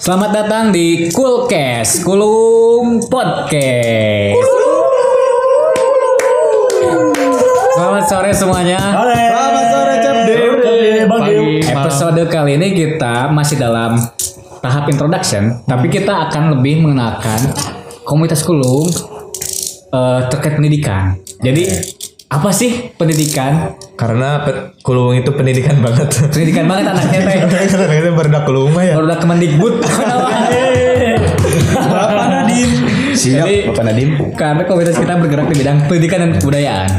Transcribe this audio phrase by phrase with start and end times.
[0.00, 4.40] Selamat datang di Coolcast, Kulung Podcast.
[7.76, 8.80] Selamat sore semuanya.
[8.96, 10.24] Selamat sore Cap
[11.68, 14.00] episode kali ini kita masih dalam
[14.64, 17.44] tahap introduction, tapi kita akan lebih mengenalkan
[18.08, 18.88] komunitas Kulung
[19.92, 21.20] eh, terkait pendidikan.
[21.44, 21.99] Jadi
[22.30, 23.74] apa sih pendidikan?
[23.98, 26.30] Karena pe- kulung itu pendidikan banget.
[26.30, 27.36] Pendidikan banget anaknya teh.
[27.42, 28.94] Karena itu berdak kulung ya.
[28.94, 29.74] Baru udah Kemendikbud.
[31.90, 32.70] Bapak Nadim.
[33.12, 34.10] Siap, Jadi, Bapak Nadim.
[34.38, 36.90] Karena komunitas kita bergerak di bidang pendidikan dan kebudayaan.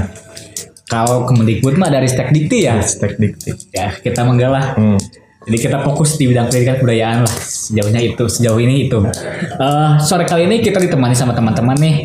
[0.86, 2.84] Kalau Kemendikbud mah dari Stek Dikti ya.
[2.84, 3.56] Stek dikti.
[3.72, 4.76] Ya, kita menggalah.
[4.76, 5.00] Hmm.
[5.42, 7.34] Jadi kita fokus di bidang pendidikan kebudayaan lah.
[7.34, 9.00] Sejauhnya itu, sejauh ini itu.
[9.00, 11.96] Eh, sore kali ini kita ditemani sama teman-teman nih.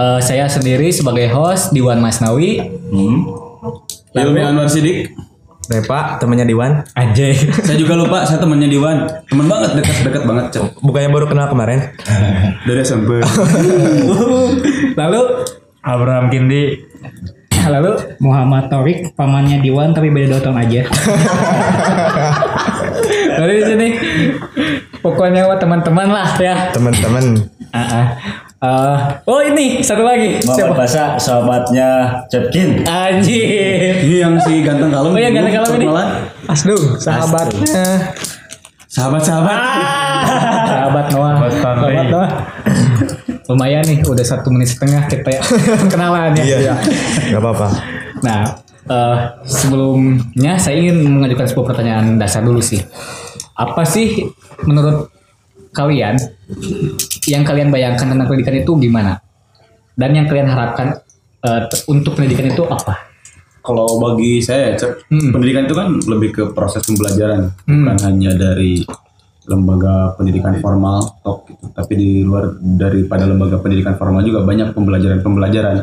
[0.00, 2.56] Eh, saya sendiri sebagai host Diwan Masnawi.
[4.16, 5.12] Hilmi Anwar Sidik.
[5.70, 6.82] Repa, temannya Diwan.
[6.98, 7.30] Anjay.
[7.68, 9.06] Saya juga lupa, saya temannya Diwan.
[9.30, 10.82] Teman banget, dekat-dekat banget, Cep.
[10.82, 11.94] Bukannya baru kenal kemarin?
[12.66, 13.22] Dari SMP.
[15.00, 15.20] Lalu
[15.86, 16.90] Abraham Kindi
[17.60, 17.92] lalu
[18.24, 20.80] Muhammad Torik pamannya Diwan tapi beda dua tahun aja
[23.36, 23.88] lalu di sini
[25.04, 26.72] pokoknya wah teman-teman lah ya.
[26.72, 27.36] Teman-teman.
[27.70, 28.06] Ah, ah.
[28.60, 30.36] Eh, oh ini satu lagi.
[30.36, 30.76] Siapa?
[30.76, 32.84] Bahasa sahabatnya Cepkin.
[32.84, 34.04] Anjir.
[34.04, 35.16] Ini yang si ganteng kalem.
[35.16, 35.88] Oh iya, ganteng kalem ini.
[36.44, 38.12] Asduh, sahabatnya.
[38.84, 39.58] Sahabat-sahabat.
[40.68, 41.34] Sahabat Noah.
[41.48, 42.30] Sahabat Noah.
[43.48, 45.42] Lumayan nih, udah satu menit setengah kita ya
[45.92, 46.44] kenalan ya.
[46.44, 46.74] Iya.
[47.32, 47.66] Gak apa-apa.
[48.20, 48.60] Nah,
[48.92, 49.16] eh,
[49.48, 52.84] sebelumnya saya ingin mengajukan sebuah pertanyaan dasar dulu sih.
[53.56, 54.28] Apa sih
[54.68, 55.08] menurut
[55.70, 56.18] kalian
[57.26, 59.18] yang kalian bayangkan tentang pendidikan itu gimana?
[59.94, 60.96] Dan yang kalian harapkan
[61.40, 63.08] t- untuk pendidikan itu apa?
[63.60, 64.72] Kalau bagi saya,
[65.12, 65.36] Hmm.
[65.36, 67.84] pendidikan itu kan lebih ke proses pembelajaran, Hmm.
[67.84, 68.80] bukan hanya dari
[69.44, 71.64] lembaga pendidikan formal, tok, gitu.
[71.74, 75.76] tapi di luar daripada lembaga pendidikan formal juga banyak pembelajaran-pembelajaran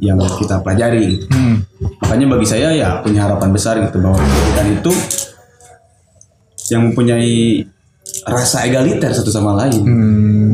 [0.00, 1.20] yang kita pelajari.
[1.28, 1.60] Hmm.
[2.00, 4.92] Makanya bagi saya ya punya harapan besar gitu bahwa pendidikan itu
[6.70, 7.66] yang mempunyai
[8.26, 9.82] rasa egaliter satu sama lain.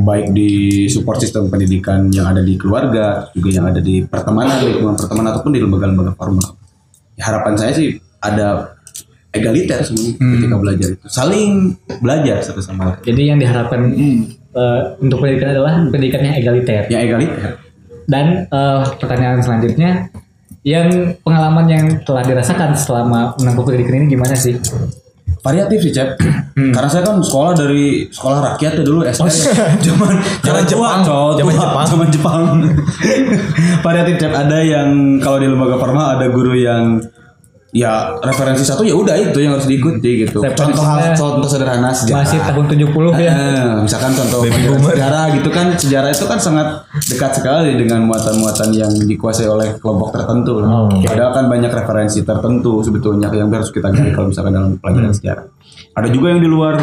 [0.07, 4.95] Baik di support sistem pendidikan yang ada di keluarga, juga yang ada di pertemanan, lingkungan
[4.95, 6.55] pertemanan ataupun di lembaga-lembaga formal.
[7.17, 8.77] Ya, harapan saya sih ada
[9.35, 11.05] egaliter semua ketika belajar itu.
[11.09, 13.03] Saling belajar satu sama lain.
[13.05, 16.83] Jadi yang diharapkan eh, untuk pendidikan adalah pendidikan yang egaliter.
[16.89, 17.51] Yang egaliter.
[18.07, 20.09] Dan eh, pertanyaan selanjutnya,
[20.67, 24.59] yang pengalaman yang telah dirasakan selama menempuh pendidikan ini gimana sih?
[25.47, 26.19] Variatif sih, Cep.
[26.57, 29.29] Karena saya kan sekolah dari sekolah rakyat ya dulu SD.
[29.87, 31.71] Zaman zaman Jepang, Zaman zaman Jepang.
[31.71, 32.43] Jepang, zaman Jepang.
[33.87, 34.33] Variatif, Cep.
[34.35, 36.99] Ada yang kalau di lembaga formal ada guru yang
[37.75, 40.39] ya referensi satu ya udah itu yang harus diikuti gitu.
[40.39, 42.23] Contoh Referensinya contoh sederhana sejarah.
[42.23, 43.33] Masih tahun 70 ya.
[43.35, 46.69] Eh, misalkan contoh sejarah gitu kan sejarah itu kan sangat
[47.11, 50.87] dekat sekali dengan muatan-muatan yang dikuasai oleh kelompok tertentu lah.
[50.91, 55.45] Padahal kan banyak referensi tertentu sebetulnya yang harus kita gali kalau misalkan dalam pelajaran sejarah.
[55.97, 56.77] Ada juga yang di luar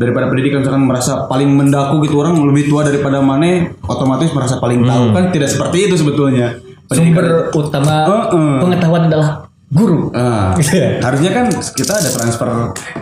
[0.00, 4.80] daripada pendidikan misalkan merasa paling mendaku gitu orang lebih tua daripada mana otomatis merasa paling
[4.80, 6.56] tahu kan tidak seperti itu sebetulnya.
[6.90, 8.58] Sumber utama Heeh.
[8.58, 9.39] pengetahuan adalah
[9.70, 10.10] guru.
[10.10, 10.52] Ah,
[11.00, 12.48] harusnya kan kita ada transfer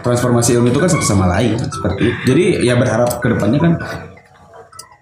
[0.05, 2.19] transformasi ilmu itu kan satu sama lain seperti itu.
[2.29, 3.73] Jadi ya berharap ke depannya kan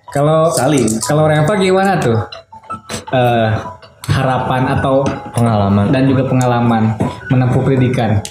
[0.06, 0.87] Kalau saling.
[1.03, 2.16] kalau Reva gimana tuh?
[3.12, 3.49] Eh,
[4.06, 5.03] harapan atau
[5.34, 5.91] Pengalaman.
[5.91, 6.94] dan juga pengalaman
[7.28, 8.22] menempuh pendidikan.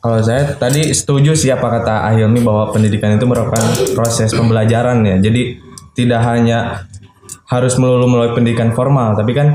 [0.00, 3.62] Kalau saya tadi setuju sih apa kata Ahilmi bahwa pendidikan itu merupakan
[3.94, 5.16] proses pembelajaran ya.
[5.22, 5.60] Jadi
[5.94, 6.84] tidak hanya
[7.46, 9.48] harus melulu melalui pendidikan formal, tapi kan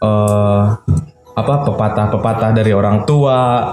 [0.00, 0.62] eh
[1.40, 3.72] apa pepatah-pepatah dari orang tua,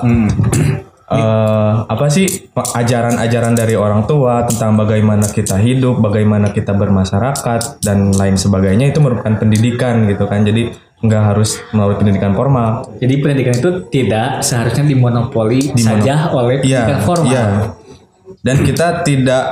[1.08, 8.12] eh apa sih ajaran-ajaran dari orang tua tentang bagaimana kita hidup, bagaimana kita bermasyarakat dan
[8.12, 10.44] lain sebagainya itu merupakan pendidikan gitu kan.
[10.44, 10.68] Jadi
[10.98, 12.90] nggak harus melalui pendidikan formal.
[12.98, 17.32] Jadi pendidikan itu tidak seharusnya dimonopoli saja oleh pendidikan formal.
[17.32, 17.46] Iya.
[18.42, 19.44] Dan kita tidak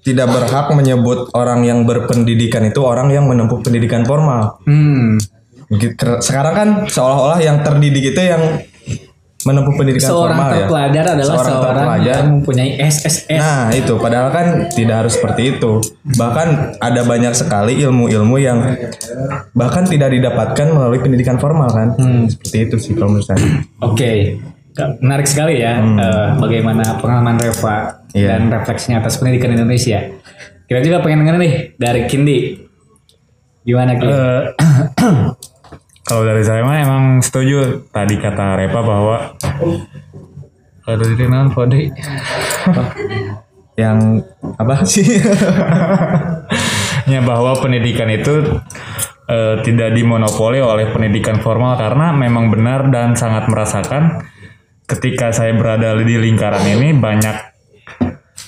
[0.00, 4.60] tidak berhak menyebut orang yang berpendidikan itu orang yang menempuh pendidikan formal.
[4.64, 5.20] Hmm.
[5.70, 6.06] Gitu.
[6.18, 8.42] Sekarang kan seolah-olah yang terdidik itu yang
[9.40, 10.56] menempuh pendidikan Seorang formal ya.
[10.60, 12.12] terpelajar adalah seorang, terpelajar.
[12.12, 13.40] yang mempunyai SSS.
[13.40, 15.72] Nah itu padahal kan tidak harus seperti itu.
[16.12, 18.58] Bahkan ada banyak sekali ilmu-ilmu yang
[19.52, 21.96] bahkan tidak didapatkan melalui pendidikan formal kan.
[22.28, 23.40] Seperti itu sih kalau menurut saya.
[23.80, 24.36] Oke,
[25.00, 28.36] menarik sekali ya eh, bagaimana pengalaman Reva Iya.
[28.36, 30.02] dan refleksinya atas pendidikan Indonesia.
[30.66, 32.38] Kita juga pengen denger nih dari Kindi.
[33.62, 34.12] Gimana Kindi?
[34.12, 34.42] Eh,
[36.10, 39.38] kalau dari saya mah emang setuju tadi kata Repa bahwa
[40.82, 41.86] Ada di non Fodi.
[43.78, 44.18] yang
[44.58, 45.06] apa sih
[47.12, 48.58] ya bahwa pendidikan itu
[49.30, 54.26] eh, tidak dimonopoli oleh pendidikan formal karena memang benar dan sangat merasakan
[54.84, 57.49] ketika saya berada di lingkaran ini banyak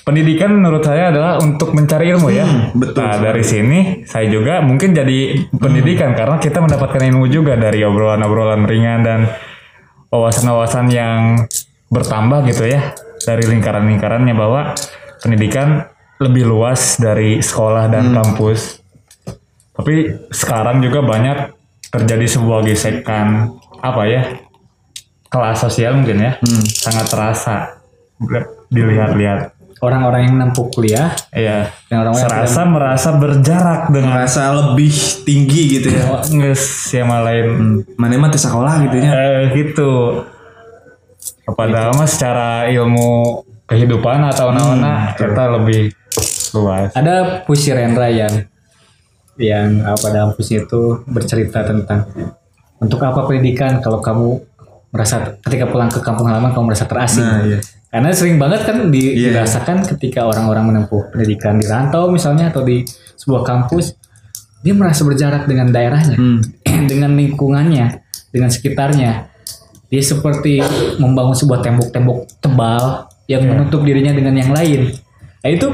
[0.03, 2.45] pendidikan menurut saya adalah untuk mencari ilmu ya.
[2.75, 7.81] betul Nah, dari sini saya juga mungkin jadi pendidikan karena kita mendapatkan ilmu juga dari
[7.87, 9.19] obrolan-obrolan ringan dan
[10.11, 11.47] wawasan-wawasan yang
[11.89, 14.75] bertambah gitu ya dari lingkaran-lingkarannya bahwa
[15.23, 15.87] pendidikan
[16.19, 18.83] lebih luas dari sekolah dan kampus.
[19.73, 21.55] Tapi sekarang juga banyak
[21.89, 24.21] terjadi sebuah gesekan apa ya
[25.33, 26.31] kelas sosial mungkin ya
[26.69, 27.55] sangat terasa
[28.69, 29.52] dilihat-lihat.
[29.83, 31.67] Orang-orang yang menempuh kuliah Iya.
[31.91, 36.63] dan orang-orang yang Serasa merasa berjarak dengan merasa lebih tinggi gitu ya nges
[36.95, 37.45] yang lain.
[37.99, 40.23] mana mah sekolah gitu ya Eh, gitu.
[41.43, 45.91] Padahal mah secara ilmu kehidupan atau naona kita lebih
[46.53, 46.95] luas.
[46.95, 48.31] ada puisi Rendra yang
[49.35, 52.05] yang apa dalam puisi itu bercerita tentang
[52.77, 54.39] untuk apa pendidikan kalau kamu
[54.93, 57.25] merasa ketika pulang ke kampung halaman kamu merasa terasing.
[57.25, 57.59] Nah, iya.
[57.93, 59.37] Karena sering banget kan di- Iya.
[59.37, 62.81] dirasakan ketika orang-orang menempuh pendidikan di rantau misalnya atau di
[63.13, 63.93] sebuah kampus
[64.65, 66.17] dia merasa berjarak dengan daerahnya,
[66.91, 68.01] dengan lingkungannya,
[68.33, 69.29] dengan sekitarnya.
[69.93, 70.57] Dia seperti
[70.97, 74.89] membangun sebuah tembok-tembok tebal yang menutup dirinya dengan yang lain.
[75.45, 75.67] Nah, itu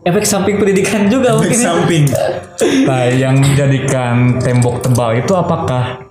[0.00, 1.52] efek samping pendidikan juga mungkin.
[1.52, 1.66] ya.
[1.76, 2.04] samping
[2.88, 6.08] Nah, yang menjadikan tembok tebal itu apakah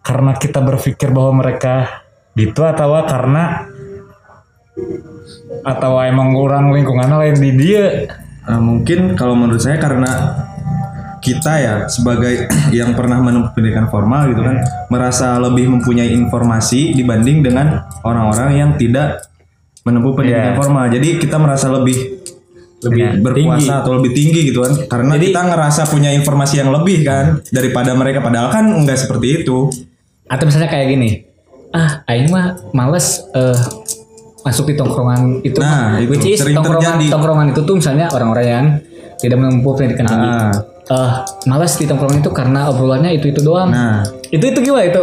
[0.00, 3.66] karena kita berpikir bahwa mereka gitu atau karena
[5.62, 7.86] atau emang orang lingkungan lain di dia
[8.46, 10.06] Nah, mungkin kalau menurut saya karena
[11.18, 12.46] kita ya sebagai
[12.78, 18.70] yang pernah menempuh pendidikan formal gitu kan merasa lebih mempunyai informasi dibanding dengan orang-orang yang
[18.78, 19.26] tidak
[19.82, 20.58] menempuh pendidikan Iya.
[20.58, 20.84] formal.
[20.86, 22.22] Jadi kita merasa lebih
[22.86, 23.22] lebih Tinggi.
[23.24, 27.98] berkuasa atau lebih tinggi gitu kan karena kita ngerasa punya informasi yang lebih kan daripada
[27.98, 29.74] mereka padahal kan enggak seperti itu.
[30.30, 31.10] Atau misalnya kayak gini,
[31.72, 33.58] ah, Aing mah males eh,
[34.46, 37.06] masuk di tongkrongan itu, Nah, itu which is sering tongkrongan terjadi.
[37.10, 38.66] tongkrongan itu tuh misalnya orang-orang yang
[39.16, 40.28] tidak menempuh pendidikan tinggi.
[40.30, 40.52] Ah.
[40.86, 41.12] Eh,
[41.44, 43.74] males di tongkrongan itu karena obrolannya itu itu doang.
[43.74, 45.02] Nah, Itu itu gimana itu?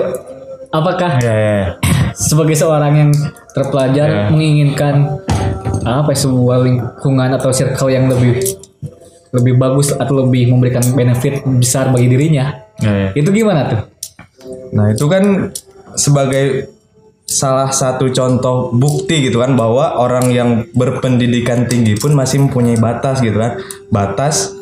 [0.69, 1.68] Apakah ya ya, ya.
[2.13, 3.12] sebagai seorang yang
[3.51, 5.22] terpelajar menginginkan
[5.84, 8.39] apa ya, sebuah lingkungan atau circle yang lebih
[9.30, 12.54] lebih bagus atau lebih memberikan benefit besar bagi dirinya?
[12.80, 13.10] Ya, ya.
[13.13, 13.81] Itu gimana tuh?
[14.72, 15.51] Nah itu kan
[15.94, 16.74] sebagai
[17.33, 23.25] salah satu contoh bukti gitu kan bahwa orang yang berpendidikan tinggi pun masih mempunyai batas
[23.25, 23.57] gitu kan.
[23.89, 24.53] Batas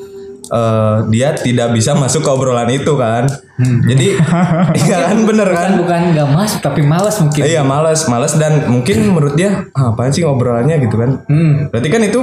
[0.48, 3.28] eh, dia tidak bisa masuk ke obrolan itu kan.
[3.60, 4.16] Jadi
[4.88, 5.76] iya kan bener kan?
[5.76, 7.44] Bukan bukan nggak masuk tapi malas mungkin.
[7.44, 11.28] iya males males dan mungkin menurut dia ah, apaan sih ngobrolannya gitu kan.
[11.28, 11.68] Hmm.
[11.70, 12.22] berarti kan itu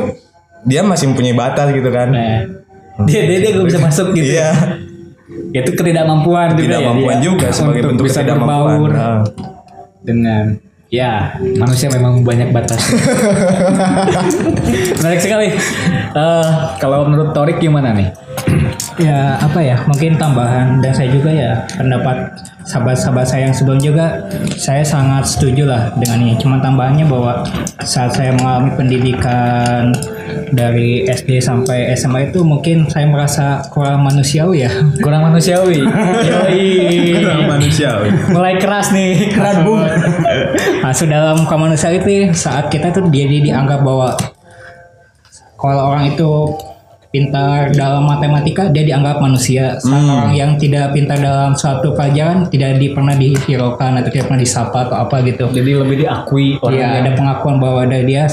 [0.66, 2.08] dia masih mempunyai batas gitu kan.
[2.10, 2.42] Nah,
[3.06, 4.34] dia dia dia gak bisa masuk gitu.
[4.34, 4.50] iya.
[5.54, 7.26] Itu ketidakmampuan juga tidak ya mampuan dia.
[7.30, 8.78] juga sebagai untuk bentuk bisa ketidakmampuan.
[8.80, 8.90] berbaur.
[8.90, 9.18] Nah.
[10.08, 10.56] Dengan
[10.88, 12.81] ya manusia memang banyak batas.
[15.05, 15.52] Menarik sekali.
[16.16, 16.49] Eh,
[16.81, 18.08] kalau menurut Torik gimana nih?
[18.98, 22.34] Ya apa ya mungkin tambahan dan saya juga ya pendapat
[22.68, 24.28] sahabat-sahabat saya yang sebelum juga
[24.58, 27.46] saya sangat setuju lah dengan ini cuma tambahannya bahwa
[27.87, 29.94] saat saya mengalami pendidikan
[30.52, 34.70] dari SD sampai SMA itu mungkin saya merasa kurang manusiawi ya
[35.04, 35.80] Kurang manusiawi.
[36.28, 36.64] Yoi.
[37.23, 39.32] Kurang manusiawi Mulai keras nih.
[39.32, 39.80] Keras bung.
[40.84, 44.12] masuk dalam kemanusiaan itu saat kita tuh jadi dianggap bahwa
[45.58, 46.28] kalau orang itu
[47.08, 52.76] pintar dalam matematika dia dianggap manusia saat orang yang tidak pintar dalam suatu pelajaran tidak
[52.76, 56.84] di, pernah dihiraukan atau tidak pernah disapa atau apa gitu Jadi lebih diakui orang Iya
[56.84, 58.28] yang ada pengakuan bahwa ada dia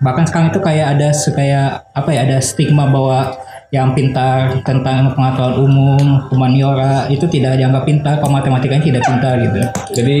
[0.00, 3.36] bahkan sekarang itu kayak ada kayak apa ya ada stigma bahwa
[3.70, 9.62] yang pintar tentang pengetahuan umum humaniora itu tidak dianggap pintar kalau matematikanya tidak pintar gitu
[9.94, 10.16] Jadi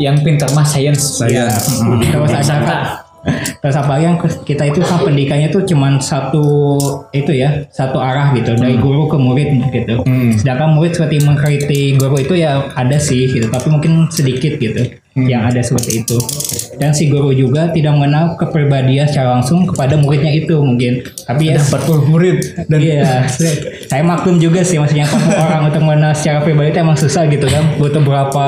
[0.00, 1.20] yang pintar mah science.
[1.20, 1.80] Science.
[1.80, 2.08] Ya.
[2.12, 3.05] terus ada
[3.60, 6.78] terus apalagi yang kita itu kan pendidikannya tuh cuman satu
[7.10, 10.02] itu ya satu arah gitu dari guru ke murid gitu.
[10.38, 15.48] Sedangkan murid seperti mengkritik guru itu ya ada sih gitu tapi mungkin sedikit gitu yang
[15.48, 16.20] ada seperti itu.
[16.76, 21.00] Dan si guru juga tidak mengenal kepribadian secara langsung kepada muridnya itu mungkin.
[21.24, 22.36] Tapi ya 40 murid
[22.68, 23.24] dan iya
[23.88, 27.48] saya maklum juga sih maksudnya kalau orang untuk mengenal secara pribadi itu emang susah gitu
[27.48, 28.46] kan butuh berapa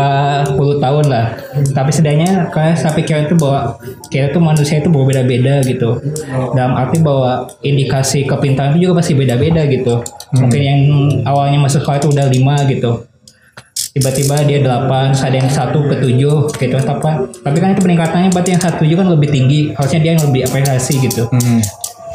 [0.61, 1.27] puluh tahun lah.
[1.73, 3.81] Tapi setidaknya kayak saya pikir itu bahwa
[4.13, 5.97] kita tuh manusia itu berbeda-beda gitu.
[6.53, 10.05] Dalam arti bahwa indikasi kepintaran itu juga pasti beda-beda gitu.
[10.37, 10.81] Mungkin yang
[11.25, 13.09] awalnya masuk sekolah itu udah lima gitu.
[13.97, 16.13] Tiba-tiba dia 8 terus ada yang satu ke 7
[16.61, 16.77] gitu.
[16.77, 17.09] Tapi
[17.41, 19.73] tapi kan itu peningkatannya berarti yang satu kan lebih tinggi.
[19.73, 21.25] Harusnya dia yang lebih apresiasi gitu.
[21.33, 21.63] Hmm.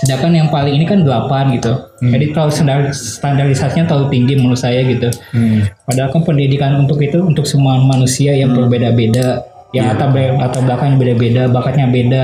[0.03, 1.71] sedangkan yang paling ini kan 8 gitu.
[2.03, 5.07] Jadi terlalu standar, standarisasinya terlalu tinggi menurut saya gitu.
[5.31, 5.63] Hmm.
[5.87, 10.97] padahal kan pendidikan untuk itu untuk semua manusia yang berbeda-beda yang latar, bel- latar belakangnya
[11.01, 12.23] beda-beda bakatnya beda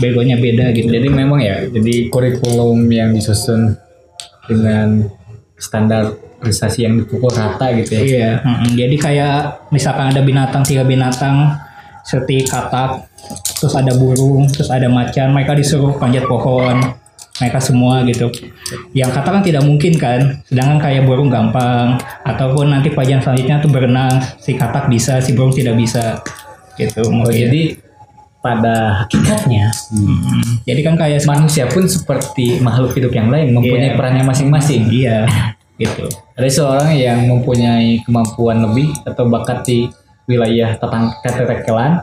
[0.00, 3.76] begonya beda gitu Jadi memang ya, jadi kurikulum yang disusun
[4.48, 5.06] dengan
[5.54, 8.02] standarisasi yang dipukul rata gitu ya.
[8.02, 8.70] Iya, mm-mm.
[8.74, 9.36] jadi kayak
[9.70, 11.54] misalkan ada binatang tiga binatang
[12.02, 13.06] seperti katak,
[13.62, 16.82] terus ada burung, terus ada macan, mereka disuruh panjat pohon,
[17.38, 18.26] mereka semua gitu.
[18.90, 21.94] Yang katak kan tidak mungkin kan, sedangkan kayak burung gampang,
[22.26, 26.18] ataupun nanti pelajaran selanjutnya tuh berenang, si katak bisa, si burung tidak bisa,
[26.76, 27.00] gitu.
[27.06, 27.36] Oh, mungkin.
[27.36, 27.62] jadi
[28.42, 30.66] pada hakikatnya Mm.
[30.66, 33.96] jadi kan kayak manusia pun seperti makhluk hidup yang lain mempunyai Iya.
[33.96, 34.90] perannya masing-masing.
[34.90, 35.22] iya,
[35.78, 36.10] gitu.
[36.34, 39.78] Ada seorang yang mempunyai kemampuan lebih atau bakat di
[40.26, 42.02] wilayah tetang ketekelan.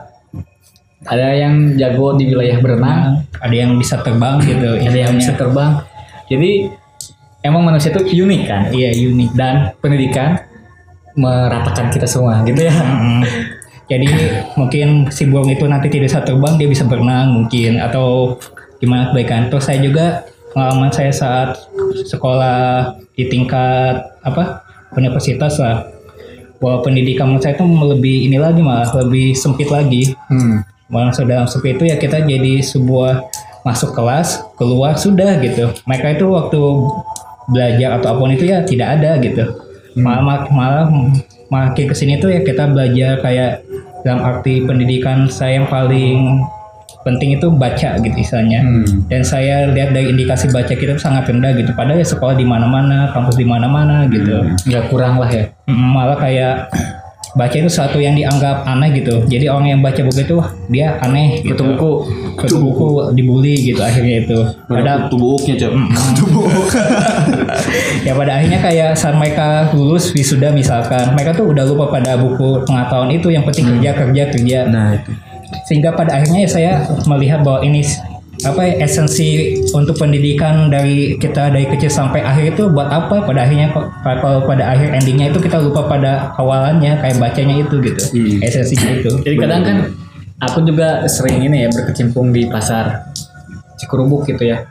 [0.99, 5.79] Ada yang jago di wilayah berenang, Ada yang bisa terbang gitu, ada yang bisa terbang.
[6.27, 6.67] Jadi
[7.39, 8.61] emang manusia itu unik kan?
[8.69, 9.29] Iya unik.
[9.31, 10.39] Dan pendidikan
[11.15, 12.75] meratakan kita semua gitu ya.
[12.75, 13.23] Mm.
[13.89, 14.05] Jadi
[14.53, 18.37] mungkin si burung itu nanti tidak bisa terbang, dia bisa berenang mungkin atau
[18.77, 19.49] gimana kebaikan.
[19.49, 21.57] Terus saya juga pengalaman saya saat
[22.05, 24.61] sekolah di tingkat apa
[24.93, 25.89] universitas lah,
[26.61, 30.13] bahwa pendidikan menurut saya itu lebih ini lagi malah lebih sempit lagi.
[30.29, 30.61] Hmm.
[30.89, 33.25] Malah dalam sempit itu ya kita jadi sebuah
[33.65, 35.69] masuk kelas keluar sudah gitu.
[35.89, 36.59] Mereka itu waktu
[37.49, 39.65] belajar atau apa pun itu ya tidak ada gitu.
[39.97, 40.85] Malah mak- malah
[41.49, 43.65] makin ke sini tuh ya kita belajar kayak
[44.05, 46.43] dalam arti pendidikan saya yang paling
[46.99, 48.59] penting itu baca gitu istilahnya.
[49.07, 51.71] Dan saya lihat dari indikasi baca kita sangat rendah gitu.
[51.71, 54.43] Padahal ya sekolah di mana-mana, kampus di mana-mana gitu.
[54.67, 55.47] Nggak kurang lah ya.
[55.69, 56.67] Malah kayak
[57.37, 59.21] baca itu satu yang dianggap aneh gitu.
[59.29, 61.53] Jadi orang yang baca buku itu wah, dia aneh gitu.
[61.53, 61.91] Kutu buku.
[62.39, 64.39] Kutu buku dibully gitu akhirnya itu.
[64.65, 65.71] Pada tubuhnya cep.
[68.07, 72.65] ya pada akhirnya kayak saat mereka lulus wisuda misalkan, mereka tuh udah lupa pada buku
[72.65, 74.59] pengetahuan itu yang penting kerja kerja kerja.
[74.65, 75.11] Nah itu.
[75.65, 76.71] Sehingga pada akhirnya ya saya
[77.05, 77.85] melihat bahwa ini
[78.39, 83.27] apa ya, esensi untuk pendidikan dari kita dari kecil sampai akhir itu buat apa?
[83.27, 88.01] Pada akhirnya kalau pada akhir endingnya itu kita lupa pada awalannya kayak bacanya itu gitu.
[88.39, 89.11] Esensinya itu.
[89.27, 89.77] Jadi kadang kan
[90.39, 93.11] aku juga sering ini ya berkecimpung di pasar
[93.75, 94.63] Cikurubuk gitu ya.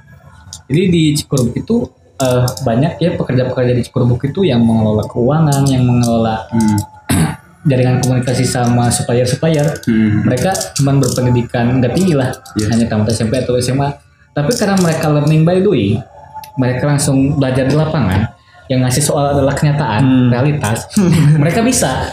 [0.68, 1.76] Jadi di Cikurubuk itu
[2.24, 6.48] eh, banyak ya pekerja-pekerja di Cikurubuk itu yang mengelola keuangan, yang mengelola
[7.68, 9.84] jaringan komunikasi sama supplier-supplier.
[10.24, 12.32] Mereka cuma berpendidikan nggak tinggi lah,
[12.72, 13.88] hanya tamat SMP atau SMA.
[14.32, 16.00] Tapi karena mereka learning by doing,
[16.56, 18.32] mereka langsung belajar di lapangan.
[18.68, 20.88] Yang ngasih soal adalah kenyataan, realitas.
[21.42, 22.08] mereka bisa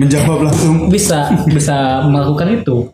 [0.00, 0.90] Menjawab langsung.
[0.90, 2.90] bisa bisa melakukan itu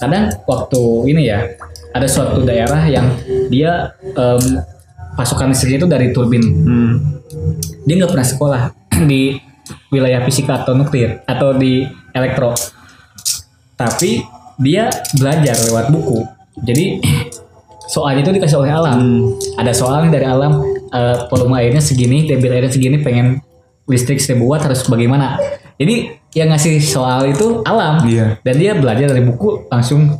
[0.00, 0.80] kadang waktu
[1.12, 1.44] ini ya
[1.92, 3.04] ada suatu daerah yang
[3.48, 4.60] dia em,
[5.12, 6.42] pasokan listriknya itu dari turbin
[7.84, 8.62] dia nggak pernah sekolah
[9.10, 9.36] di
[9.92, 12.52] wilayah fisika atau nuklir atau di elektro.
[13.78, 14.24] Tapi
[14.58, 16.26] dia belajar lewat buku.
[16.66, 16.98] Jadi
[17.92, 18.98] soalnya itu dikasih oleh alam.
[19.56, 20.60] Ada soal dari alam
[20.92, 23.38] eh, volume airnya segini debit airnya segini pengen
[23.88, 25.40] listrik 1000 watt harus bagaimana?
[25.78, 28.04] Jadi yang ngasih soal itu alam.
[28.04, 28.36] Iya.
[28.44, 30.18] dan dia belajar dari buku langsung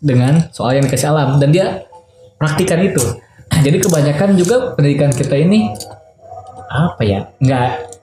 [0.00, 1.36] dengan soal yang dikasih alam.
[1.42, 1.84] Dan dia
[2.38, 3.02] praktikan itu.
[3.66, 5.74] Jadi kebanyakan juga pendidikan kita ini
[6.74, 7.93] apa ya nggak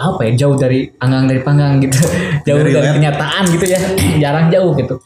[0.00, 2.00] apa ya jauh dari anggang dari panggang gitu.
[2.48, 2.94] Jauh Dari dari, lab.
[2.96, 3.80] kenyataan gitu ya.
[4.24, 4.96] Jarang jauh gitu.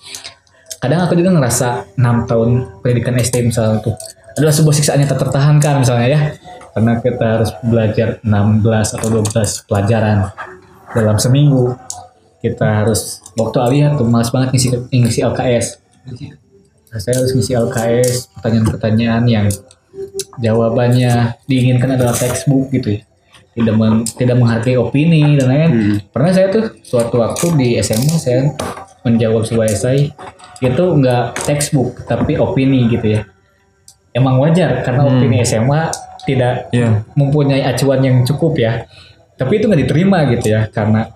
[0.78, 2.48] Kadang aku juga ngerasa 6 tahun
[2.84, 3.96] pendidikan SD misalnya tuh
[4.38, 6.20] adalah sebuah siksaan yang tak tertahankan misalnya ya.
[6.74, 10.18] Karena kita harus belajar 16 atau 12 pelajaran
[10.94, 11.74] dalam seminggu.
[12.38, 15.80] Kita harus waktu aliyah tuh malas banget ngisi ngisi LKS
[16.94, 19.46] Nah, saya harus ngisi LKS pertanyaan-pertanyaan yang
[20.38, 23.02] jawabannya diinginkan adalah textbook gitu ya
[23.54, 25.73] tidak men- tidak menghargai opini dan lain-lain.
[26.11, 28.50] Pernah saya tuh suatu waktu di SMA saya
[29.02, 30.11] menjawab sebuah esai
[30.58, 33.20] itu enggak textbook tapi opini gitu ya.
[34.11, 35.90] Emang wajar karena opini SMA
[36.25, 37.04] tidak Iya.
[37.14, 38.87] mempunyai acuan yang cukup ya.
[39.34, 41.11] Tapi itu nggak diterima gitu ya karena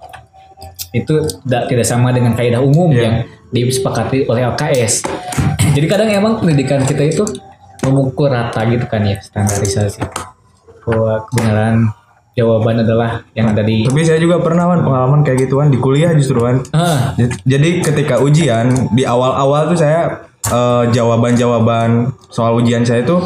[0.91, 3.03] itu tidak tidak sama dengan kaidah umum Iya.
[3.03, 3.15] yang
[3.49, 5.09] disepakati oleh LKS
[5.79, 7.25] jadi kadang emang pendidikan kita itu
[7.87, 10.03] memukul rata gitu kan ya standarisasi.
[10.83, 11.87] Bahwa kebenaran
[12.39, 16.15] jawaban adalah yang ada di Tapi saya juga pernah kan pengalaman kayak gituan di kuliah
[16.15, 16.63] justru kan.
[16.71, 21.91] ah J- Jadi ketika ujian di awal-awal tuh saya eh, jawaban-jawaban
[22.29, 23.19] soal ujian saya tuh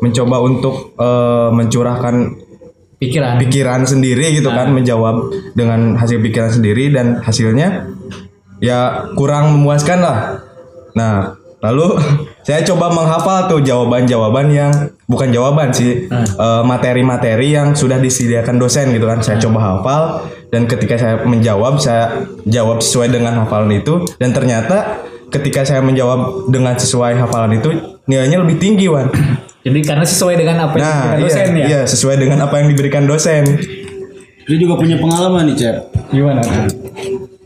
[0.00, 2.40] mencoba untuk eh, mencurahkan
[2.96, 7.92] pikiran pikiran sendiri gitu kan menjawab dengan hasil pikiran sendiri dan hasilnya
[8.58, 8.80] ya
[9.12, 10.18] kurang memuaskan lah.
[10.94, 12.00] Nah, lalu
[12.46, 14.72] saya coba menghafal tuh jawaban-jawaban yang
[15.04, 19.20] bukan jawaban sih eh, materi-materi yang sudah disediakan dosen gitu kan.
[19.20, 20.02] Saya coba hafal
[20.48, 26.48] dan ketika saya menjawab saya jawab sesuai dengan hafalan itu dan ternyata ketika saya menjawab
[26.48, 27.70] dengan sesuai hafalan itu
[28.06, 29.10] nilainya lebih tinggi Wan.
[29.66, 32.54] jadi karena sesuai dengan apa yang Nah, diberikan iya, dosen ya iya, sesuai dengan apa
[32.60, 33.42] yang diberikan dosen.
[34.44, 35.76] Dia juga punya pengalaman nih, Cep.
[36.12, 36.44] gimana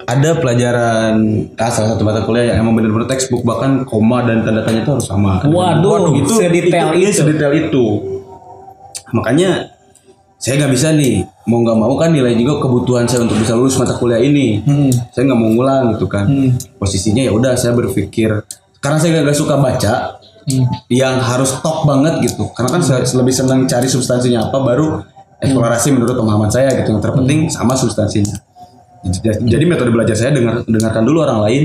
[0.09, 1.21] Ada pelajaran
[1.61, 4.93] ah, salah satu mata kuliah yang emang bener-bener textbook bahkan koma dan tanda tanya itu
[4.97, 5.45] harus sama.
[5.45, 7.21] Waduh, sedetail iya, itu.
[7.21, 7.85] sedetail itu.
[9.13, 9.69] Makanya
[10.41, 13.77] saya nggak bisa nih mau nggak mau kan nilai juga kebutuhan saya untuk bisa lulus
[13.77, 14.65] mata kuliah ini.
[15.13, 16.25] Saya nggak mau ngulang gitu kan.
[16.81, 18.33] Posisinya ya udah saya berpikir
[18.79, 20.23] karena saya gak suka baca
[20.89, 22.49] yang harus top banget gitu.
[22.57, 25.05] Karena kan saya lebih senang cari substansinya apa baru
[25.43, 26.97] eksplorasi menurut pemahaman saya gitu.
[26.97, 28.48] Yang terpenting sama substansinya.
[29.47, 31.65] Jadi metode belajar saya dengar dengarkan dulu orang lain.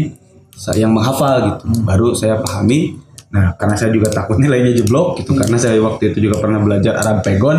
[0.77, 3.01] Yang menghafal gitu, baru saya pahami.
[3.33, 6.93] Nah, karena saya juga takut nilainya jeblok gitu, karena saya waktu itu juga pernah belajar
[7.01, 7.57] Arab Pegon.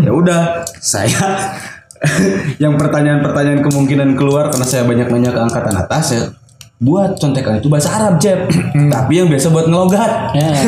[0.00, 1.52] Ya udah, saya
[2.62, 6.22] yang pertanyaan-pertanyaan kemungkinan keluar karena saya banyak nanya ke angkatan atas ya
[6.82, 8.50] buat contekan itu bahasa Arab Jeb.
[8.74, 10.34] Tapi yang biasa buat ngelogat.
[10.34, 10.50] Ya.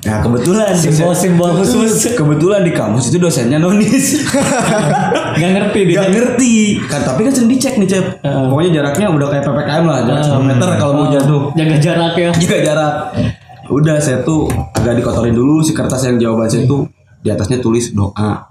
[0.00, 2.02] Nah kebetulan Simbol-simbol khusus.
[2.18, 4.26] kebetulan di kampus itu dosennya nonis.
[5.38, 6.02] Nggak ngerti dia.
[6.02, 6.54] Gak ngerti.
[6.90, 10.50] Kan tapi kan sering dicek nih cep pokoknya jaraknya udah kayak ppkm lah jarak 10
[10.50, 11.42] meter kalau mau jatuh.
[11.54, 12.30] Jaga jarak ya.
[12.34, 12.94] Jaga jarak.
[13.70, 16.90] Udah saya tuh agak dikotorin dulu si kertas yang jawaban saya tuh.
[17.20, 18.50] Di atasnya tulis doa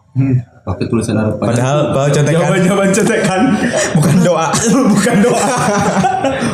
[0.70, 2.38] pakai tulisan Arab Padahal kalau contekan.
[2.38, 3.42] Jawaban jawaban contekan.
[3.98, 4.48] Bukan doa.
[4.94, 5.48] bukan doa.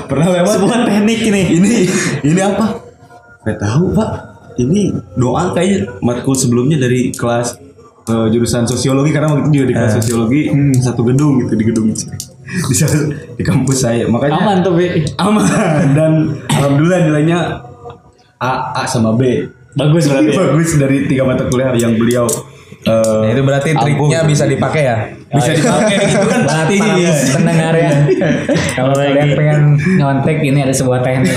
[0.07, 0.53] Pernah lewat?
[0.55, 1.41] Sebuah teknik ini.
[1.59, 1.71] Ini
[2.23, 2.65] ini apa?
[3.43, 4.09] Gak tahu pak.
[4.55, 7.59] Ini doa kayaknya matkul sebelumnya dari kelas
[8.07, 10.41] eh, jurusan sosiologi karena waktu itu juga di kelas sosiologi
[10.79, 11.95] satu gedung gitu di gedung di
[13.37, 14.07] di kampus saya.
[14.07, 15.43] Makanya aman tapi aman.
[15.91, 16.11] Dan
[16.47, 17.39] alhamdulillah nilainya
[18.39, 19.43] A A sama B.
[19.75, 20.31] Bagus berarti.
[20.39, 22.25] Bagus dari tiga mata kuliah yang beliau
[22.85, 24.97] Nah, itu berarti triknya bisa dipakai ya.
[25.25, 27.91] bisa dipakai gitu kan Berarti pasti pendengar ya.
[28.77, 29.61] Kalau kalian pengen
[29.97, 31.33] nyontek ini ada sebuah teknik.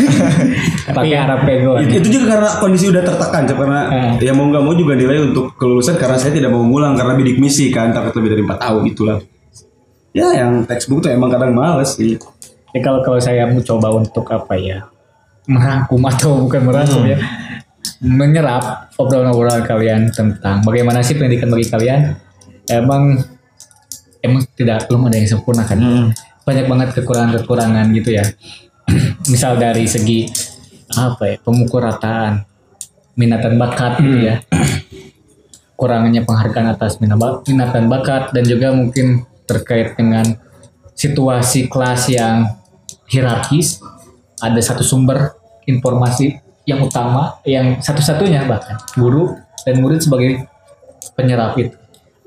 [0.97, 1.81] Pakai Arab Pego.
[1.81, 4.29] Itu, itu juga karena kondisi udah tertekan karena Eh.
[4.29, 7.41] ya mau nggak mau juga nilai untuk kelulusan karena saya tidak mau ngulang karena bidik
[7.41, 9.19] misi kan takut lebih dari 4 tahun itulah.
[10.13, 12.21] Ya yang textbook tuh emang kadang males sih.
[12.77, 14.85] Ya kalau kalau saya mencoba untuk apa ya
[15.49, 17.17] merangkum atau bukan merangkum ya
[17.99, 22.15] menyerap obrolan-obrolan kalian tentang bagaimana sih pendidikan bagi kalian.
[22.69, 23.19] Emang
[24.23, 25.79] emang tidak belum ada yang sempurna kan?
[26.47, 28.25] Banyak banget kekurangan-kekurangan gitu ya.
[29.33, 30.29] Misal dari segi
[30.89, 32.41] apa ya pemukul rataan
[33.19, 34.35] minat dan bakat gitu ya.
[35.79, 40.27] Kurangnya penghargaan atas minat minat dan bakat dan juga mungkin terkait dengan
[40.95, 42.47] situasi kelas yang
[43.11, 43.83] hierarkis.
[44.39, 45.35] Ada satu sumber
[45.67, 49.33] informasi yang utama yang satu-satunya bahkan guru
[49.65, 50.45] dan murid sebagai
[51.17, 51.73] penyerap itu.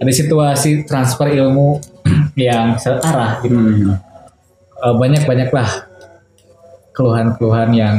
[0.01, 1.77] Ada situasi transfer ilmu
[2.49, 3.93] yang searah gitu.
[4.81, 5.69] Banyak banyaklah
[6.97, 7.95] keluhan-keluhan yang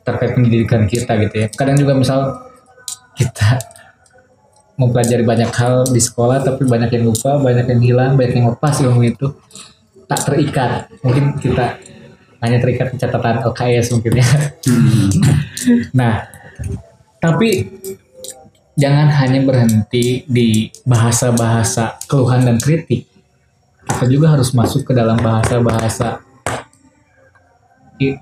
[0.00, 1.46] terkait pendidikan kita gitu ya.
[1.52, 2.40] Kadang juga misal
[3.12, 3.60] kita
[4.80, 8.80] mempelajari banyak hal di sekolah tapi banyak yang lupa banyak yang hilang banyak yang lepas
[8.80, 9.28] ilmu itu
[10.08, 10.88] tak terikat.
[11.04, 11.76] Mungkin kita
[12.40, 14.26] hanya terikat di catatan LKS mungkin ya
[15.94, 16.26] nah
[17.22, 17.68] tapi
[18.74, 23.06] jangan hanya berhenti di bahasa-bahasa keluhan dan kritik
[23.82, 26.22] kita juga harus masuk ke dalam bahasa-bahasa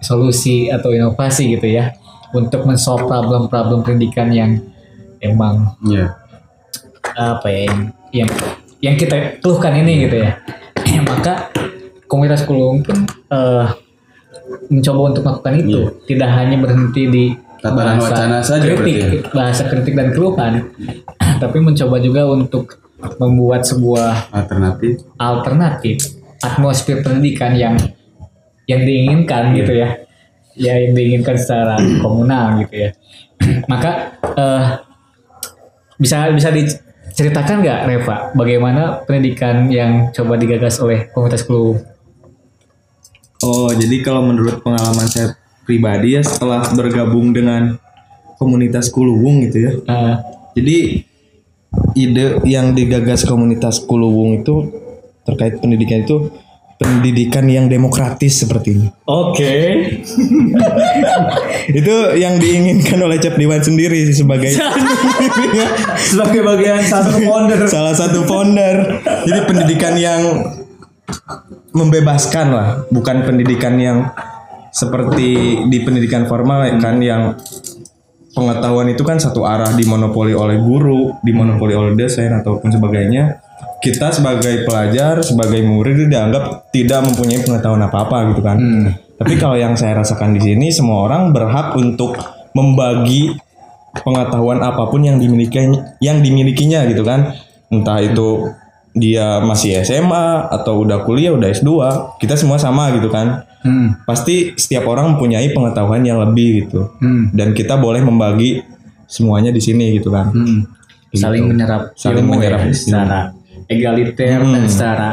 [0.05, 1.94] solusi atau inovasi gitu ya
[2.37, 4.61] untuk mensolve problem-problem pendidikan yang
[5.22, 6.16] emang Iya.
[7.16, 7.81] apa ya yang
[8.12, 8.31] yang,
[8.81, 10.37] yang kita keluhkan ini gitu ya
[11.11, 11.48] maka
[12.11, 13.66] komunitas kulung pun eh,
[14.70, 15.80] mencoba untuk melakukan itu.
[16.06, 17.24] Tidak hanya berhenti di
[17.60, 20.72] Tatanan wacana saja kritik berarti bahasa kritik dan keluhan
[21.44, 22.80] tapi mencoba juga untuk
[23.20, 25.04] membuat sebuah Alternatif.
[25.20, 25.96] alternatif.
[26.40, 27.76] Atmosfer pendidikan yang
[28.64, 29.88] yang diinginkan gitu ya.
[30.56, 32.90] Ya yang diinginkan secara komunal gitu ya.
[33.72, 34.64] Maka eh,
[36.00, 41.76] bisa bisa diceritakan nggak Reva bagaimana pendidikan yang coba digagas oleh komunitas Kelu
[43.40, 45.33] Oh, jadi kalau menurut pengalaman saya
[45.64, 47.81] pribadi ya setelah bergabung dengan
[48.37, 49.72] komunitas Kuluwung gitu ya.
[49.87, 50.14] Eh,
[50.61, 50.76] Jadi
[51.94, 54.68] ide yang digagas komunitas Kuluwung itu
[55.22, 56.29] terkait pendidikan itu
[56.81, 58.88] pendidikan yang demokratis seperti ini.
[59.05, 59.53] Oke.
[61.81, 64.48] Itu yang diinginkan oleh Cap Dewan sendiri sih sebagai
[66.11, 67.68] Sebagai bagian satu founder.
[67.68, 69.05] salah satu founder.
[69.29, 70.22] Jadi pendidikan yang
[71.70, 74.11] membebaskan lah, bukan pendidikan yang
[74.70, 77.35] seperti di pendidikan formal ya kan yang
[78.30, 83.42] pengetahuan itu kan satu arah dimonopoli oleh guru, dimonopoli oleh dosen ataupun sebagainya.
[83.80, 88.59] Kita sebagai pelajar, sebagai murid itu dianggap tidak mempunyai pengetahuan apa-apa gitu kan.
[89.16, 92.16] Tapi kalau yang saya rasakan di sini semua orang berhak untuk
[92.52, 93.37] membagi
[94.04, 97.33] pengetahuan apa pun yang dimilikinya yang dimilikinya gitu kan.
[97.72, 98.52] Entah itu
[98.90, 101.70] dia masih SMA atau udah kuliah, udah S2,
[102.18, 103.46] kita semua sama gitu kan.
[103.61, 103.94] Hmm.
[104.03, 106.90] Pasti setiap orang mempunyai pengetahuan yang lebih gitu.
[106.98, 107.31] Hmm.
[107.31, 108.64] Dan kita boleh membagi
[109.05, 110.31] semuanya di sini gitu kan.
[110.31, 110.66] Hmm.
[111.11, 113.18] Saling menyerap Saling ilmu menyerap ya, secara
[113.66, 115.09] egaliter dan secara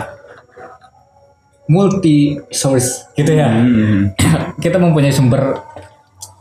[1.68, 3.50] multi source gitu ya.
[4.64, 5.58] Kita mempunyai sumber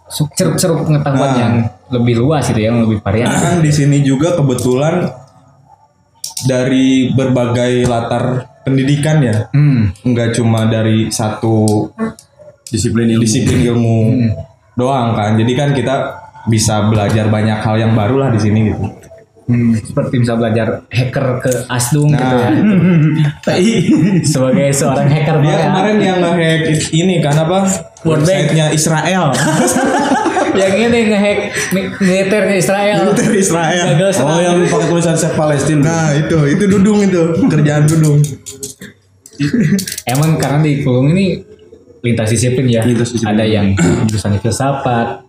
[0.07, 1.37] su- ceruk-ceruk pengetahuan Nah.
[1.37, 1.55] yang
[1.91, 3.29] lebih luas gitu ya, yang lebih varian.
[3.29, 5.11] kan di sini juga kebetulan
[6.45, 9.49] dari berbagai latar pendidikan ya.
[9.51, 9.95] Hmm.
[9.97, 11.89] nggak cuma dari satu
[12.67, 13.23] Disiplin ilmu.
[13.23, 13.99] disiplin ilmu
[14.75, 15.39] doang kan.
[15.39, 15.97] Jadi kan kita
[16.47, 18.85] bisa belajar banyak hal yang baru lah di sini gitu.
[19.47, 22.19] Hmm, seperti bisa belajar hacker ke Asdung Nah.
[22.19, 22.51] gitu ya.
[24.35, 27.63] Sebagai seorang hacker dia kemarin yang nge-hack ini kan apa?
[28.03, 29.31] Website-nya Israel
[30.57, 31.39] yang ini ngehack
[31.71, 32.97] mi- militernya Israel.
[33.05, 33.85] Militer Israel.
[33.93, 35.81] Gagal Oh yang pakai tulisan Save Palestine.
[35.81, 38.19] nah itu itu dudung itu kerjaan dudung
[40.07, 41.37] Emang karena di Kulung ini
[42.01, 42.81] lintas disiplin ya.
[42.83, 43.37] Lintas disiplin.
[43.37, 43.67] Ada yang
[44.07, 45.21] jurusan filsafat,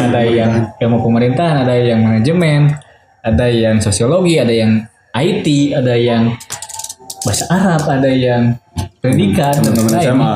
[0.00, 2.78] ada yang ilmu pemerintahan, ada yang manajemen,
[3.20, 6.30] ada yang sosiologi, ada yang IT, ada yang
[7.24, 8.54] bahasa Arab, ada yang
[9.00, 9.98] pendidikan Teman-teman.
[9.98, 10.34] SMA.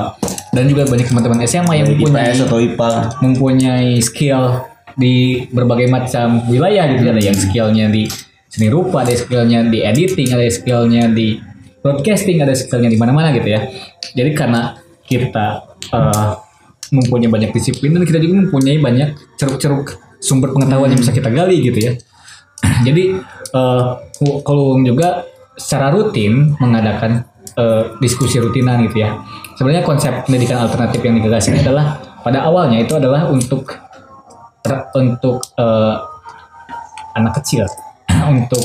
[0.58, 2.90] Dan juga banyak teman-teman SMA yang mempunyai IPS atau IPA.
[3.22, 4.42] mempunyai skill
[4.98, 7.06] di berbagai macam wilayah gitu.
[7.06, 8.10] Ada yang skillnya di
[8.50, 11.38] seni rupa ada skillnya di editing ada skillnya di
[11.84, 13.70] broadcasting ada skillnya di mana-mana gitu ya.
[14.18, 14.74] Jadi karena
[15.06, 16.32] kita eh,
[16.90, 21.62] mempunyai banyak disiplin dan kita juga mempunyai banyak ceruk-ceruk sumber pengetahuan yang bisa kita gali
[21.62, 21.92] gitu ya.
[22.86, 23.04] Jadi
[23.54, 23.88] eh,
[24.42, 27.26] kalau juga secara rutin mengadakan
[27.58, 29.18] eh, diskusi rutinan gitu ya.
[29.58, 33.66] Sebenarnya konsep pendidikan alternatif yang digagas ini adalah pada awalnya itu adalah untuk
[34.94, 35.94] untuk eh,
[37.18, 37.66] anak kecil,
[38.34, 38.62] untuk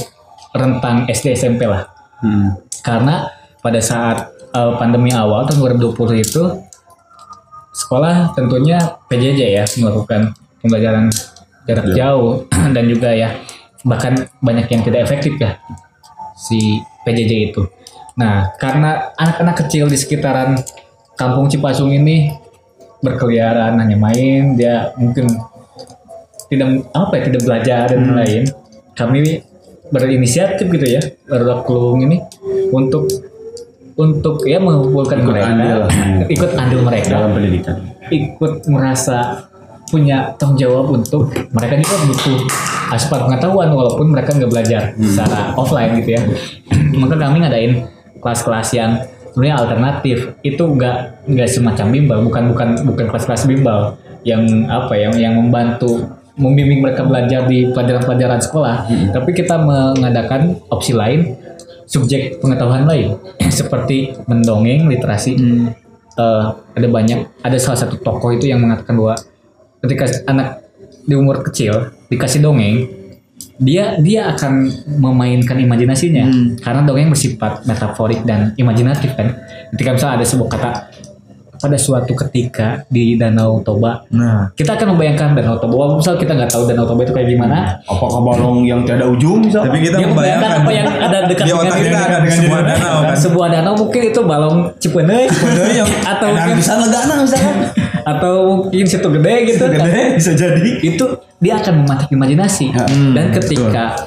[0.54, 1.90] rentang SD SMP lah.
[2.22, 2.62] Hmm.
[2.86, 3.26] Karena
[3.60, 6.44] pada saat eh, pandemi awal tahun 2020 itu
[7.74, 8.78] sekolah tentunya
[9.10, 11.10] PJJ ya melakukan pembelajaran
[11.66, 13.34] jarak jauh dan juga ya
[13.84, 15.58] bahkan banyak yang tidak efektif ya
[16.38, 17.64] si PJJ itu.
[18.14, 20.58] Nah, karena anak-anak kecil di sekitaran
[21.18, 22.30] kampung Cipasung ini
[23.02, 25.28] berkeliaran hanya main, dia mungkin
[26.48, 28.44] tidak apa ya tidak belajar dan lain-lain.
[28.94, 29.18] Kami
[29.90, 32.22] berinisiatif gitu ya, Barudak Kelung ini
[32.70, 33.10] untuk
[33.94, 35.80] untuk ya mengumpulkan Ikut mereka, andil.
[36.36, 37.14] ikut andil mereka.
[37.18, 37.76] Dalam pendidikan.
[38.10, 39.50] ikut merasa
[39.90, 42.38] punya tanggung jawab untuk mereka juga butuh
[42.90, 46.22] asupan pengetahuan walaupun mereka nggak belajar secara offline gitu ya.
[47.02, 47.72] Maka kami ngadain
[48.24, 48.92] kelas-kelas yang
[49.36, 55.12] sebenarnya alternatif itu nggak nggak semacam bimbel bukan bukan bukan kelas-kelas bimbel yang apa ya
[55.20, 58.76] yang membantu membimbing mereka belajar di pelajaran-pelajaran sekolah.
[59.14, 61.38] Tapi kita mengadakan opsi lain
[61.86, 63.20] subjek pengetahuan lain
[63.54, 65.38] seperti mendongeng literasi.
[66.14, 66.46] Eh,
[66.78, 69.18] ada banyak ada salah satu tokoh itu yang mengatakan bahwa
[69.82, 70.62] ketika anak
[71.10, 72.86] di umur kecil dikasih dongeng
[73.64, 76.56] dia dia akan memainkan imajinasinya.
[76.60, 79.34] Karena dongeng bersifat metaforik dan imajinatif kan?
[79.74, 80.70] Ketika misalnya ada sebuah kata
[81.64, 84.52] pada suatu ketika di Danau Toba nah.
[84.52, 85.74] kita akan membayangkan Danau Toba.
[85.80, 87.80] Walaupun misal kita nggak tahu Danau Toba itu kayak gimana.
[87.88, 89.72] Apakah balong yang tiada ujung misalnya?
[89.72, 92.96] tapi kita dia membayangkan apa yang ada dekat di otak kita ada Sebuah sebuah danau
[93.00, 93.16] kan?
[93.16, 95.32] Sebuah danau mungkin itu balong Cipeuneuh
[96.04, 97.83] atau Dan mungkin bisa legana misalkan.
[98.24, 100.72] Atau mungkin situ gede gitu Gede bisa jadi.
[100.80, 101.06] itu
[101.44, 102.72] dia akan mematik imajinasi.
[103.12, 104.00] Dan ketika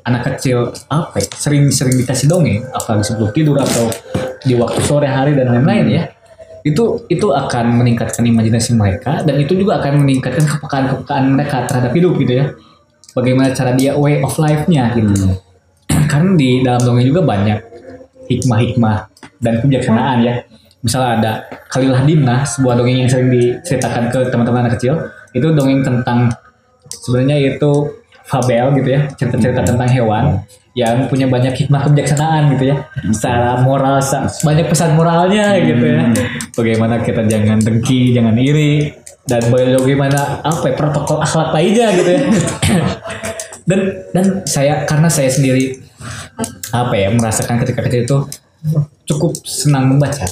[0.00, 3.92] anak kecil apa ya, sering-sering dikasih dongeng apalagi sebelum tidur atau
[4.40, 6.02] di waktu sore hari dan lain-lain ya
[6.64, 12.16] itu itu akan meningkatkan imajinasi mereka dan itu juga akan meningkatkan kepekaan-kepekaan mereka terhadap hidup
[12.16, 12.56] gitu ya.
[13.12, 15.36] Bagaimana cara dia way of life-nya gitu.
[16.10, 17.58] Karena di dalam dongeng juga banyak
[18.32, 18.96] hikmah-hikmah
[19.36, 20.34] dan kebijaksanaan ya
[20.80, 21.32] misalnya ada
[21.70, 24.98] Kalilah Dimna sebuah dongeng yang sering diceritakan ke teman-teman anak kecil.
[25.30, 26.32] Itu dongeng tentang
[26.90, 30.24] sebenarnya itu fabel gitu ya cerita-cerita tentang hewan
[30.78, 32.76] yang punya banyak hikmah kebijaksanaan gitu ya.
[33.10, 33.98] Secara moral
[34.42, 36.02] banyak pesan moralnya gitu ya.
[36.54, 38.94] Bagaimana kita jangan dengki jangan iri
[39.26, 42.22] dan bagaimana apa ya, protokol akhlak lainnya gitu ya.
[43.70, 45.78] Dan dan saya karena saya sendiri
[46.74, 48.18] apa ya merasakan ketika kecil itu
[49.06, 50.26] cukup senang membaca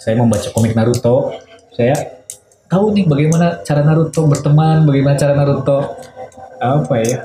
[0.00, 1.36] saya membaca komik Naruto
[1.76, 1.92] saya
[2.66, 6.00] tahu nih bagaimana cara Naruto berteman bagaimana cara Naruto
[6.60, 7.18] apa ya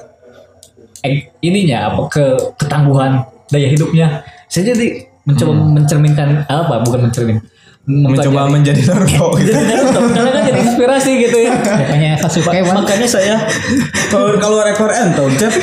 [1.07, 2.25] eh, ininya apa ke
[2.59, 7.39] ketangguhan daya hidupnya saya jadi mencoba mencerminkan apa bukan mencermin
[7.85, 9.53] Mencoba menjadi Naruto gitu.
[9.53, 12.59] jadi Naruto karena kan jadi inspirasi gitu ya Makanya Sasuke.
[12.65, 13.35] Makanya saya
[14.11, 15.53] kalau kalau rekor entong cep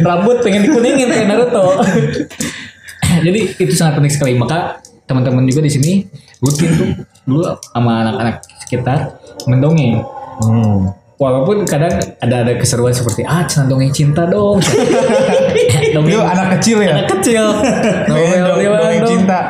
[0.00, 1.76] rambut pengen dikuningin kayak Naruto.
[3.26, 4.32] Jadi itu sangat penting sekali.
[4.38, 5.92] Maka teman-teman juga di sini
[6.38, 6.88] rutin tuh
[7.24, 8.98] dulu sama anak-anak sekitar
[9.44, 10.04] mendongeng.
[10.38, 10.92] Hmm.
[11.18, 11.90] Walaupun kadang
[12.20, 14.62] ada ada keseruan seperti ah cina dongeng cinta dong.
[15.88, 16.94] Itu anak kecil ya.
[16.94, 17.42] anak kecil.
[18.06, 19.08] Dong- dongeng dong.
[19.08, 19.40] cinta.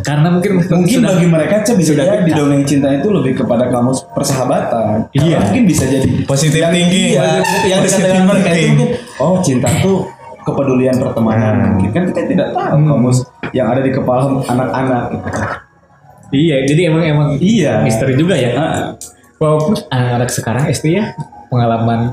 [0.00, 4.06] Karena mungkin mungkin sudah- bagi mereka cep bisa jadi dongeng cinta itu lebih kepada kamus
[4.14, 5.42] persahabatan Iya.
[5.42, 7.18] mungkin bisa jadi Positive yang, thinking.
[7.18, 8.74] iya, yang dekat Positive dengan mereka itu thinking.
[8.78, 9.98] mungkin oh cinta tuh
[10.42, 13.18] kepedulian pertemanan mungkin kan kita tidak tahu kamus
[13.52, 15.28] yang ada di kepala anak-anak gitu.
[16.30, 17.82] Iya, jadi emang emang Iya.
[17.82, 18.50] misteri juga ya.
[18.54, 18.78] Ah,
[19.40, 21.16] Walaupun anak-anak sekarang SD ya
[21.48, 22.12] pengalaman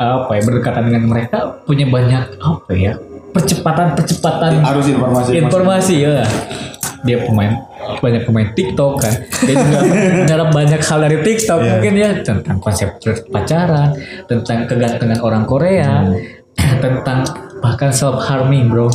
[0.00, 2.96] apa ya berdekatan dengan mereka punya banyak apa ya
[3.30, 6.24] percepatan-percepatan harus informasi informasi ya.
[7.02, 7.60] Dia pemain
[7.98, 9.14] banyak pemain TikTok kan.
[9.44, 9.78] Dia juga
[10.22, 12.88] menyerap banyak hal dari TikTok mungkin ya tentang konsep
[13.28, 13.94] pacaran,
[14.26, 16.06] tentang kegantengan orang Korea,
[16.84, 17.26] tentang
[17.62, 18.90] bahkan self harming bro.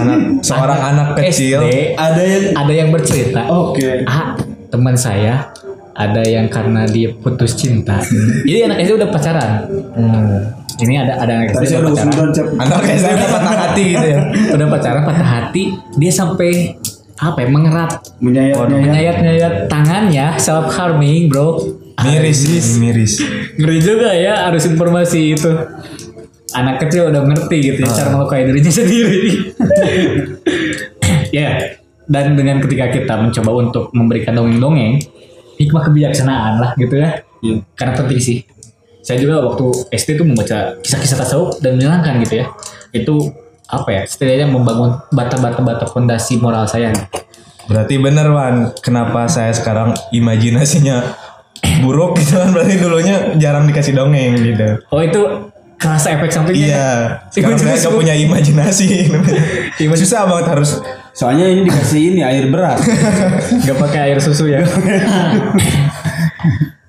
[0.00, 1.64] Anak seorang anak kecil.
[1.68, 4.08] SD ada yang ada yang bercerita oke.
[4.08, 4.34] Ah
[4.72, 5.52] teman saya
[5.94, 8.02] ada yang karena dia putus cinta.
[8.42, 9.52] Jadi anak SD udah pacaran.
[10.74, 12.28] Ini ada ada anak SD udah pacaran.
[12.58, 14.20] Anak SD udah patah hati gitu ya.
[14.58, 15.64] udah pacaran patah hati
[16.00, 16.74] dia sampai
[17.14, 17.92] apa ya mengerat.
[18.18, 21.62] Menyayat nyayat menyayat nyayat tangannya self harming bro.
[21.94, 23.22] Miris, miris.
[23.58, 25.50] ngeri juga ya harus informasi itu
[26.54, 29.52] anak kecil udah ngerti gitu ya cara melukai dirinya sendiri.
[31.34, 35.00] Ya dan dengan ketika kita mencoba untuk memberikan dongeng-dongeng
[35.56, 37.20] hikmah kebijaksanaan lah gitu ya.
[37.44, 37.60] Iya.
[37.76, 38.38] karena penting sih.
[39.04, 42.46] Saya juga waktu SD tuh membaca kisah-kisah tasawuf dan menyenangkan gitu ya.
[42.88, 43.36] Itu
[43.68, 46.92] apa ya setidaknya membangun bata-bata bata fondasi moral saya
[47.64, 51.00] Berarti bener Wan, kenapa saya sekarang imajinasinya
[51.80, 52.52] buruk gitu kan?
[52.52, 54.84] Berarti dulunya jarang dikasih dongeng gitu.
[54.92, 55.22] oh itu
[55.84, 56.88] kerasa efek sampingnya Iya,
[57.28, 59.12] sekarang saya gak punya imajinasi.
[60.00, 60.80] Susah banget harus.
[61.12, 62.80] Soalnya ini dikasih ini air beras.
[63.62, 64.64] Nggak pakai air susu ya.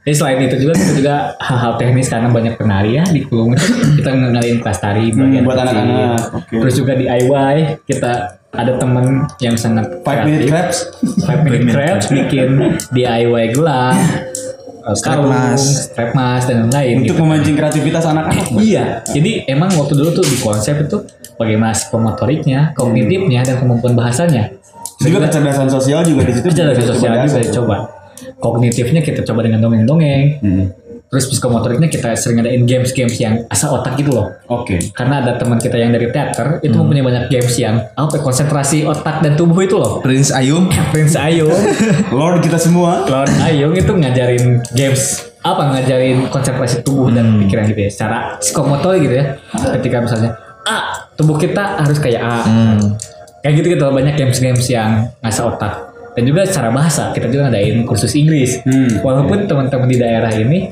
[0.06, 3.58] Jadi selain itu juga kita juga hal-hal teknis karena banyak penari ya di Kulung.
[3.98, 5.66] Kita ngenalin kelas tari bagian buat kecil.
[5.66, 6.54] anak-anak, oke.
[6.62, 7.56] Terus juga DIY
[7.90, 8.14] kita
[8.54, 10.88] ada temen yang sangat five minute crabs
[11.26, 13.98] Five minute crafts bikin DIY gelang,
[14.94, 15.90] strap kalung, mas.
[15.90, 16.96] strap mas dan lain-lain.
[17.02, 17.24] untuk gitu.
[17.26, 18.46] memancing kreativitas anak-anak.
[18.62, 20.98] Iya, jadi emang waktu dulu tuh di konsep itu
[21.42, 24.54] bagaimana psikomotoriknya, kognitifnya dan kemampuan bahasanya.
[25.02, 27.78] juga kecerdasan sosial juga di situ Kecerdasan sosial juga dicoba.
[28.40, 30.26] Kognitifnya kita coba dengan dongeng-dongeng.
[30.40, 30.66] Hmm.
[31.06, 34.34] Terus psikomotoriknya kita sering adain games-games yang asal otak gitu loh.
[34.50, 34.92] oke.
[34.92, 38.84] Karena ada teman kita yang dari teater itu mempunyai banyak games yang apa ya, konsentrasi
[38.84, 40.02] otak dan tubuh itu loh.
[40.02, 41.54] Prince Ayum Prince Ayung,
[42.20, 43.06] Lord kita semua.
[43.06, 48.98] Lord Ayung itu ngajarin games apa ngajarin konsentrasi tubuh dan pikiran gitu ya secara psikomotor
[48.98, 49.38] gitu ya
[49.78, 50.34] ketika misalnya
[50.66, 52.42] A tubuh kita harus kayak A.
[53.46, 55.74] Kayak gitu gitu banyak games-games yang ngasah otak.
[56.18, 58.58] Dan juga secara bahasa kita juga ngadain kursus Inggris.
[58.66, 59.06] Hmm.
[59.06, 60.66] walaupun teman-teman di daerah ini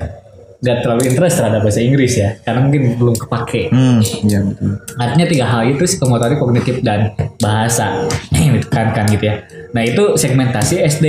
[0.64, 3.68] gak terlalu interest terhadap bahasa Inggris ya karena mungkin belum kepake.
[3.68, 4.80] Hmm, iya betul.
[4.96, 7.12] artinya tiga hal itu psikomotorik kognitif dan
[7.44, 8.08] bahasa.
[8.32, 9.36] Yang ditekankan gitu ya.
[9.76, 11.08] Nah itu segmentasi SD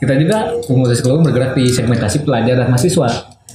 [0.00, 3.08] kita juga komunitas keluar bergerak di segmentasi pelajar dan mahasiswa.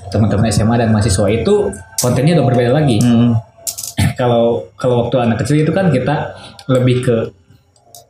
[0.10, 1.70] Teman-teman SMA dan mahasiswa itu
[2.02, 2.98] kontennya udah berbeda lagi.
[3.06, 3.38] Hmm.
[4.20, 6.34] kalau kalau waktu anak kecil itu kan kita
[6.66, 7.16] lebih ke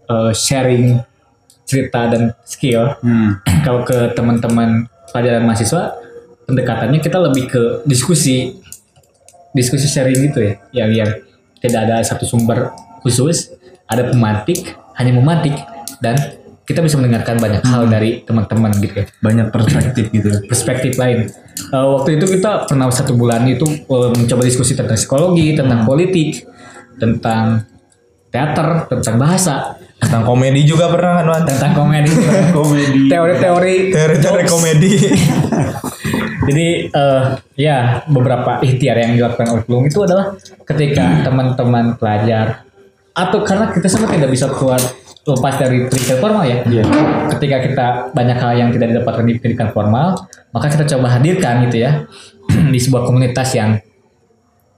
[0.07, 1.03] uh, sharing
[1.67, 2.95] cerita dan skill.
[3.03, 3.43] Hmm.
[3.67, 6.04] kalau ke teman-teman pelajaran mahasiswa
[6.45, 8.57] pendekatannya kita lebih ke diskusi
[9.51, 11.11] diskusi sharing gitu ya yang yang
[11.59, 13.53] tidak ada satu sumber khusus
[13.89, 15.55] ada pemantik hanya memantik
[15.99, 16.17] dan
[16.65, 20.29] kita bisa mendengarkan banyak hal dari teman-teman gitu ya Banyak perspektif gitu.
[20.49, 21.29] perspektif lain.
[21.69, 26.41] Eh, waktu itu kita pernah satu bulan itu eh, mencoba diskusi tentang psikologi, tentang politik,
[26.97, 27.69] tentang
[28.33, 29.77] teater, tentang bahasa.
[29.95, 31.43] Tentang komedi juga pernah kan Wan?
[31.47, 32.11] tentang komedi
[32.51, 33.07] Komedi.
[33.07, 34.91] teori-teori Teori-teori komedi.
[36.51, 37.23] Jadi eh,
[37.57, 42.67] ya beberapa ikhtiar yang dilakukan oleh Plung itu adalah ketika teman-teman pelajar
[43.15, 44.77] atau karena kita semua tidak bisa keluar
[45.25, 46.61] lepas dari pendidikan formal ya.
[47.33, 51.81] Ketika kita banyak hal yang tidak didapatkan di pendidikan formal, maka kita coba hadirkan gitu
[51.81, 52.05] ya
[52.73, 53.81] di sebuah komunitas yang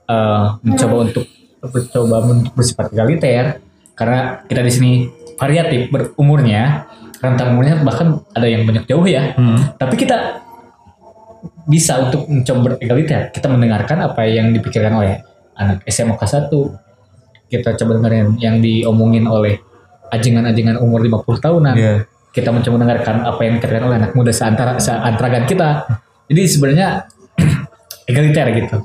[0.08, 1.24] eh, mencoba untuk
[1.58, 3.60] mencoba untuk bersifat egaliter
[3.98, 4.92] karena kita di sini
[5.34, 6.86] variatif berumurnya
[7.18, 9.34] rentang umurnya bahkan ada yang banyak jauh ya.
[9.74, 10.46] Tapi kita
[11.68, 13.34] bisa untuk mencoba beregaliter.
[13.34, 15.20] Kita mendengarkan apa yang dipikirkan oleh
[15.58, 17.50] anak SMA kelas 1.
[17.50, 19.58] Kita coba dengerin yang diomongin oleh
[20.08, 21.74] ajengan-ajengan umur 50 tahunan.
[21.76, 21.94] Iya.
[22.32, 25.84] Kita mencoba mendengarkan apa yang dikatakan oleh anak muda seantara seantaragan kita.
[26.30, 26.88] Jadi sebenarnya
[28.10, 28.78] egaliter gitu.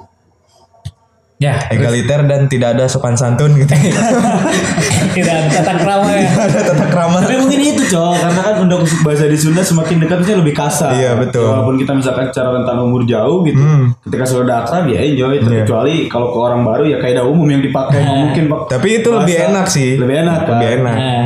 [1.43, 3.67] Ya, Egaliter dan tidak ada sopan santun gitu.
[5.13, 6.27] tidak ada tata krama ya.
[6.27, 7.17] ada tata krama.
[7.19, 10.91] Tapi mungkin itu cowok karena kan untuk bahasa di Sunda semakin dekat itu lebih kasar.
[10.91, 11.45] Iya, betul.
[11.45, 13.93] Walaupun kita misalkan secara rentan umur jauh gitu, Hmm.
[14.01, 15.37] ketika sudah akrab ya enjoy.
[15.37, 15.63] Iya.
[15.63, 18.59] Kecuali kalau ke orang baru ya kaidah umum yang dipakai mungkin Pak.
[18.69, 19.89] Tapi itu lebih Bahasa- enak sih.
[19.95, 20.51] Lebih enak kan.
[20.53, 20.95] Lebih enak.
[20.95, 21.25] Nah,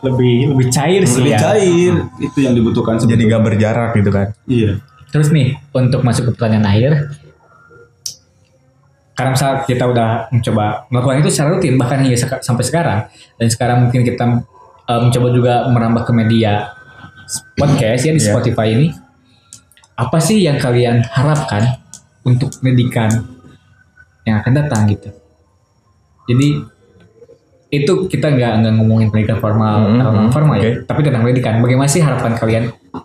[0.00, 1.38] lebih lebih cair sih Lebih ya.
[1.38, 3.30] cair itu yang dibutuhkan Jadi sebetulnya.
[3.30, 4.26] gak berjarak gitu kan.
[4.46, 4.70] Iya.
[5.10, 6.92] Terus nih untuk masuk ke pertanyaan akhir,
[9.20, 12.98] karena misalnya kita udah mencoba melakukan itu secara rutin bahkan hingga seka- sampai sekarang
[13.36, 14.24] dan sekarang mungkin kita
[14.86, 16.72] eh, mencoba juga merambah ke media
[17.54, 18.32] podcast ya di Iya.
[18.32, 18.88] Spotify ini,
[19.94, 21.78] apa sih yang kalian harapkan
[22.22, 23.06] untuk pendidikan
[24.24, 25.12] yang akan datang gitu?
[26.26, 26.48] Jadi
[27.70, 30.90] itu kita nggak nggak ngomongin pendidikan formal atau non formal ya, oke.
[30.90, 31.62] tapi tentang pendidikan.
[31.62, 32.64] Bagaimana sih harapan kalian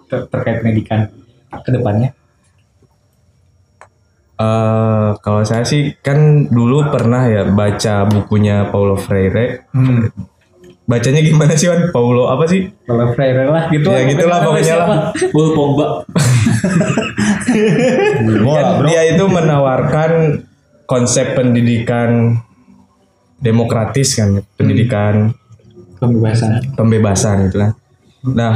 [0.09, 1.05] ter- terkait pendidikan
[1.53, 2.17] ke depannya?
[4.35, 9.63] Eh kalau saya sih kan dulu pernah ya baca bukunya Paulo Freire.
[9.71, 10.11] Hmm.
[10.85, 11.89] Bacanya gimana sih Wan?
[11.89, 12.69] Paulo apa sih?
[12.85, 13.89] Kalau Freire lah gitu.
[13.89, 14.87] Ya, gitulah pokoknya lah.
[15.33, 15.87] Paul Pogba.
[18.45, 20.45] Kan dia itu menawarkan
[20.85, 22.37] konsep pendidikan
[23.41, 25.33] demokratis kan, pendidikan
[25.97, 26.75] Pembebasan.
[26.77, 27.71] pembebasan gitu kan.
[28.25, 28.53] Nah,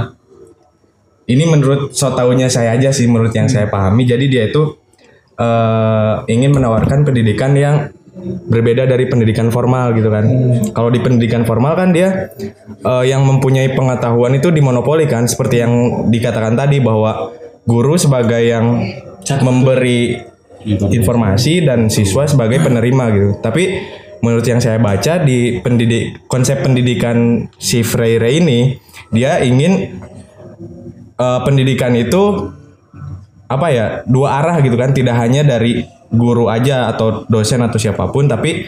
[1.25, 4.05] ini menurut so taunya saya aja sih menurut yang saya pahami.
[4.05, 4.77] Jadi dia itu
[5.39, 7.89] eh, ingin menawarkan pendidikan yang
[8.51, 10.25] berbeda dari pendidikan formal gitu kan.
[10.75, 12.29] Kalau di pendidikan formal kan dia
[12.83, 17.31] eh, yang mempunyai pengetahuan itu dimonopoli kan, seperti yang dikatakan tadi bahwa
[17.63, 18.83] guru sebagai yang
[19.39, 20.19] memberi
[20.91, 23.29] informasi dan siswa sebagai penerima gitu.
[23.39, 23.63] Tapi
[24.19, 28.75] menurut yang saya baca di pendidik konsep pendidikan si Freire ini
[29.15, 30.03] dia ingin
[31.15, 32.51] eh, pendidikan itu
[33.49, 34.93] apa ya dua arah gitu kan.
[34.93, 35.83] Tidak hanya dari
[36.13, 38.65] guru aja atau dosen atau siapa pun tapi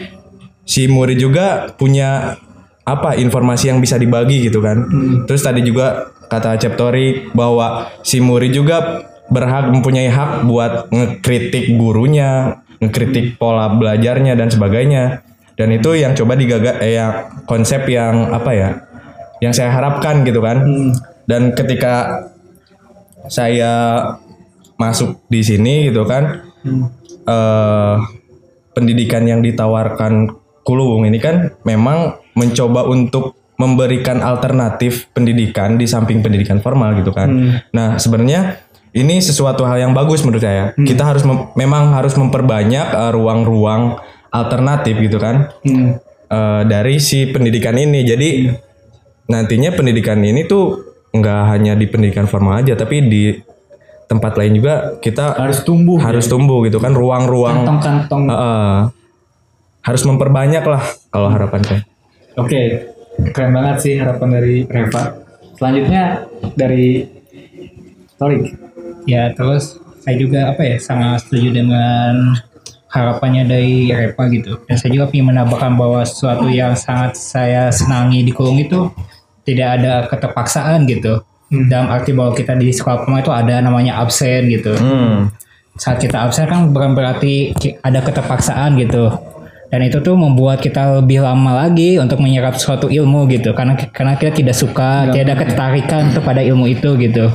[0.62, 2.38] si murid juga punya
[2.82, 4.82] apa informasi yang bisa dibagi gitu kan.
[5.26, 12.60] Terus tadi juga kata Ceptori bahwa si murid juga berhak mempunyai hak buat ngekritik gurunya
[12.82, 15.22] ngekritik pola belajarnya dan sebagainya.
[15.54, 18.70] Dan itu yang coba digaga eh, yang konsep yang apa ya
[19.38, 20.66] yang saya harapkan gitu kan.
[21.22, 22.26] Dan ketika
[23.30, 24.02] saya
[24.82, 26.42] masuk di sini gitu kan
[27.24, 27.96] eh
[28.72, 36.62] pendidikan yang ditawarkan Kuluwung ini kan memang mencoba untuk memberikan alternatif pendidikan di samping pendidikan
[36.62, 37.26] formal gitu kan.
[37.74, 38.62] Nah, sebenarnya
[38.94, 40.70] ini sesuatu hal yang bagus menurut saya.
[40.78, 43.98] Kita harus mem- memang harus memperbanyak eh, ruang-ruang
[44.30, 45.50] alternatif gitu kan.
[46.30, 48.06] eh, dari si pendidikan ini.
[48.06, 48.30] Jadi
[49.26, 50.78] nantinya pendidikan ini tuh
[51.10, 53.34] nggak hanya di pendidikan formal aja tapi di
[54.12, 55.96] tempat lain juga kita Harus tumbuh.
[55.98, 58.22] harus tumbuh gitu kan ruang-ruang Kantong-kantong.
[58.28, 58.76] Heeh.
[59.82, 61.82] harus memperbanyak lah kalau harapan saya
[62.32, 62.88] Oke,
[63.32, 65.20] keren banget sih harapan dari Reva.
[65.52, 66.24] Selanjutnya
[66.56, 67.04] dari
[68.16, 68.56] Torik.
[69.04, 72.32] Ya terus saya juga apa ya sangat setuju dengan
[72.88, 74.64] harapannya dari Repa gitu.
[74.64, 78.88] Dan saya juga ingin menambahkan bahwa sesuatu yang sangat saya senangi di Kulung itu
[79.44, 81.20] tidak ada keterpaksaan gitu.
[81.52, 84.72] Dalam arti bahwa kita di sekolah formal itu ada namanya absen gitu.
[85.76, 87.52] Saat kita absen kan bukan berarti
[87.84, 89.12] ada keterpaksaan gitu.
[89.72, 93.56] Dan itu tuh membuat kita lebih lama lagi untuk menyerap suatu ilmu gitu.
[93.56, 97.32] Karena karena kita tidak suka, tidak ada ketertarikan kepada ilmu itu gitu.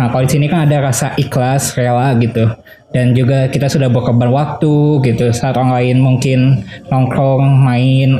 [0.00, 2.48] Nah kalau di sini kan ada rasa ikhlas, rela gitu.
[2.88, 5.28] Dan juga kita sudah berkorban waktu gitu.
[5.32, 8.16] Saat orang lain mungkin nongkrong, main,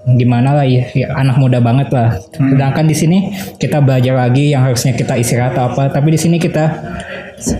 [0.00, 2.16] gimana lah ya, ya, anak muda banget lah.
[2.32, 3.18] Sedangkan di sini
[3.60, 6.72] kita belajar lagi yang harusnya kita istirahat atau apa, tapi di sini kita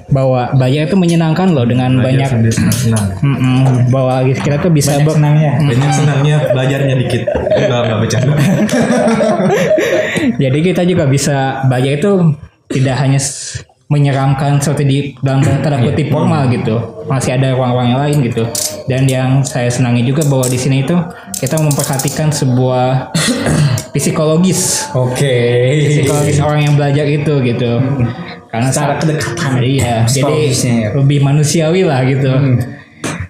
[0.08, 5.56] bahwa belajar itu menyenangkan loh dengan banyak senang Mm-mm, bahwa kita tuh bisa ber- senangnya.
[5.56, 7.22] banyak senangnya belajarnya dikit.
[7.28, 8.34] Enggak enggak bercanda.
[10.42, 12.10] Jadi kita juga bisa belajar itu
[12.70, 13.20] tidak hanya
[13.90, 16.78] menyeramkan seperti di dalam tanda kutip formal gitu.
[17.10, 18.46] Masih ada ruang-ruang yang lain gitu.
[18.86, 20.94] Dan yang saya senangi juga bahwa di sini itu
[21.42, 23.10] kita memperhatikan sebuah
[23.94, 25.34] psikologis Oke.
[25.90, 27.72] psikologis orang yang belajar itu gitu.
[28.50, 29.58] Karena Secara kedekatan.
[29.58, 30.88] Iya, jadi ya.
[30.94, 32.30] lebih manusiawi lah gitu.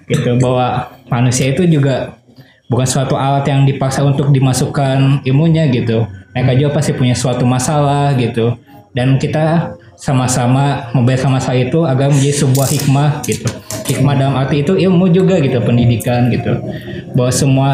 [0.05, 2.21] Gitu bahwa manusia itu juga
[2.69, 6.05] bukan suatu alat yang dipaksa untuk dimasukkan ilmunya gitu.
[6.37, 8.61] Mereka juga pasti punya suatu masalah gitu.
[8.93, 13.45] Dan kita sama-sama membahas masalah itu agar menjadi sebuah hikmah gitu.
[13.85, 16.57] Hikmah dalam arti itu ilmu juga gitu, pendidikan gitu.
[17.13, 17.69] Bahwa semua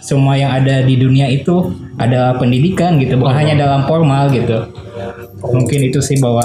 [0.00, 1.68] semua yang ada di dunia itu
[2.00, 4.72] adalah pendidikan gitu, bukan hanya dalam formal gitu.
[5.44, 6.40] Mungkin itu sih bahwa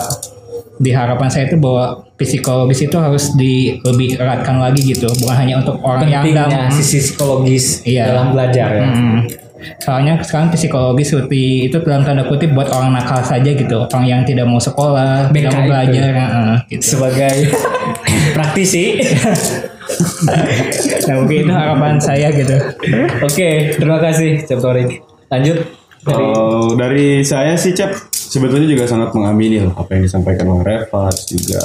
[0.75, 5.63] di harapan saya itu bahwa psikologis itu harus di lebih eratkan lagi gitu, bukan hanya
[5.63, 8.11] untuk orang yang Pentingnya dalam sisi psikologis Iya.
[8.11, 8.87] dalam belajar ya.
[8.91, 9.44] Mm.
[9.81, 14.21] Soalnya sekarang psikologis seperti itu dalam tanda kutip buat orang nakal saja gitu, orang yang
[14.25, 15.69] tidak mau sekolah, BK tidak mau itu.
[15.71, 16.83] belajar, heeh, gitu.
[16.97, 17.35] Sebagai
[18.37, 18.83] praktisi.
[21.05, 22.57] Nah mungkin itu harapan saya gitu.
[23.21, 24.97] Oke, terima kasih Cep Torik.
[25.29, 25.61] Lanjut.
[26.01, 31.09] Kalau dari saya sih Cap sebetulnya juga sangat mengamini loh apa yang disampaikan oleh Reva
[31.25, 31.61] juga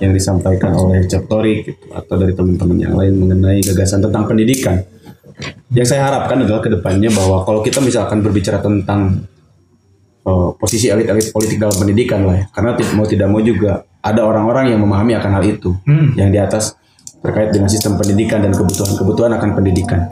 [0.00, 4.80] yang disampaikan oleh Cap Torik gitu, atau dari teman-teman yang lain mengenai gagasan tentang pendidikan.
[5.70, 9.22] Yang saya harapkan adalah ke depannya bahwa kalau kita misalkan berbicara tentang
[10.26, 14.72] eh, posisi elit-elit politik dalam pendidikan lah ya, karena mau tidak mau juga ada orang-orang
[14.72, 15.74] yang memahami akan hal itu,
[16.14, 16.78] yang di atas
[17.18, 20.06] terkait dengan sistem pendidikan dan kebutuhan-kebutuhan akan pendidikan.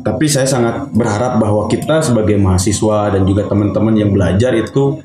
[0.00, 5.02] Tapi saya sangat berharap bahwa kita sebagai mahasiswa dan juga teman-teman yang belajar itu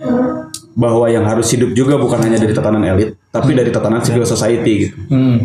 [0.71, 4.87] bahwa yang harus hidup juga bukan hanya dari tatanan elit, tapi dari tatanan civil society
[4.87, 4.95] gitu.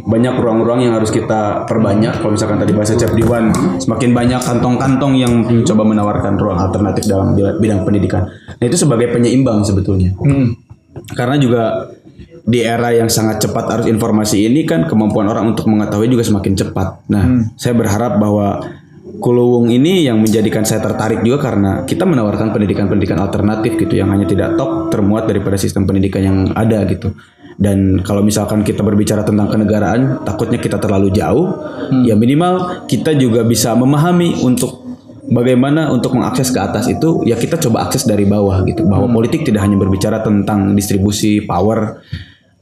[0.06, 2.22] Banyak ruang-ruang yang harus kita perbanyak.
[2.22, 3.50] Kalau misalkan tadi bahasa Chef Diwan,
[3.82, 8.30] semakin banyak kantong-kantong yang mencoba menawarkan ruang alternatif dalam bidang pendidikan.
[8.30, 10.14] Nah itu sebagai penyeimbang sebetulnya.
[11.18, 11.90] Karena juga
[12.46, 16.54] di era yang sangat cepat arus informasi ini kan kemampuan orang untuk mengetahui juga semakin
[16.54, 17.02] cepat.
[17.10, 18.62] Nah, saya berharap bahwa
[19.16, 24.28] Kuluwung ini yang menjadikan saya tertarik juga karena kita menawarkan pendidikan-pendidikan alternatif gitu yang hanya
[24.28, 27.16] tidak tok termuat daripada sistem pendidikan yang ada gitu.
[27.56, 31.56] Dan kalau misalkan kita berbicara tentang kenegaraan, takutnya kita terlalu jauh.
[32.04, 34.84] Ya minimal kita juga bisa memahami untuk
[35.30, 39.42] bagaimana untuk mengakses ke atas itu ya kita coba akses dari bawah gitu bahwa politik
[39.42, 42.02] tidak hanya berbicara tentang distribusi power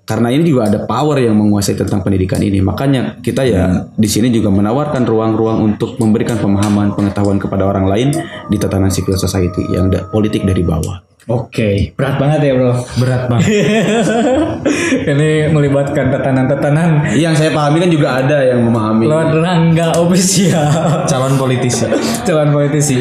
[0.05, 2.61] karena ini juga ada power yang menguasai tentang pendidikan ini.
[2.61, 8.09] Makanya kita ya di sini juga menawarkan ruang-ruang untuk memberikan pemahaman pengetahuan kepada orang lain
[8.52, 11.00] di tatanan civil society yang da- politik dari bawah.
[11.24, 12.76] Oke, berat banget ya bro.
[13.00, 13.48] berat banget.
[15.16, 17.16] Ini melibatkan tatanan-tatanan.
[17.16, 19.09] Yang saya pahami kan juga ada yang memahami.
[19.09, 20.68] Lord Rangga official
[21.09, 21.88] calon politisi.
[22.28, 23.00] Calon politisi.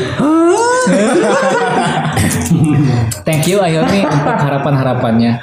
[3.27, 5.39] Thank you Ayomi untuk harapan-harapannya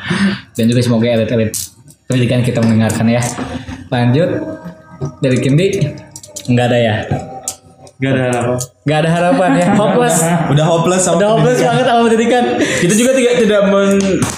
[0.53, 1.57] dan juga semoga elit-elit
[2.05, 3.25] pendidikan kita mendengarkan ya.
[3.89, 4.29] Lanjut
[5.25, 5.81] dari Kindi
[6.51, 6.97] nggak ada ya?
[8.01, 8.55] Gak ada apa.
[8.81, 9.67] Nggak ada harapan ya?
[9.77, 10.17] Hopeless.
[10.51, 12.45] udah hopeless sama Udah hopeless banget sama pendidikan.
[12.57, 13.91] kita juga tidak tidak men,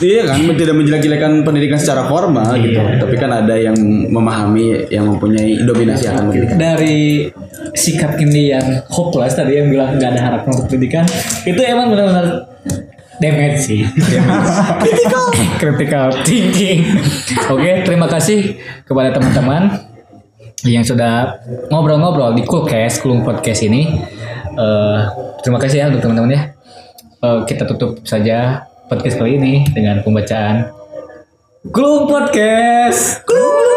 [0.02, 3.78] iya kan tidak menjelek-jelekan pendidikan secara formal gitu tapi kan ada yang
[4.10, 7.30] memahami yang mempunyai dominasi akan pendidikan Dari
[7.72, 11.06] sikap Kindi yang hopeless tadi yang bilang nggak ada harapan untuk pendidikan
[11.46, 12.26] itu emang benar-benar
[13.22, 13.86] damage sih.
[14.82, 15.24] critical
[15.62, 16.82] critical thinking.
[17.46, 19.91] Oke, terima kasih kepada teman-teman
[20.66, 23.98] yang sudah ngobrol-ngobrol di Coolcast, Kulung Podcast ini.
[24.52, 24.98] Eh,
[25.42, 26.42] terima kasih ya untuk teman-teman ya.
[27.22, 30.70] Eh, kita tutup saja podcast kali ini dengan pembacaan
[31.70, 33.22] Kulung Podcast.
[33.26, 33.71] Kulung.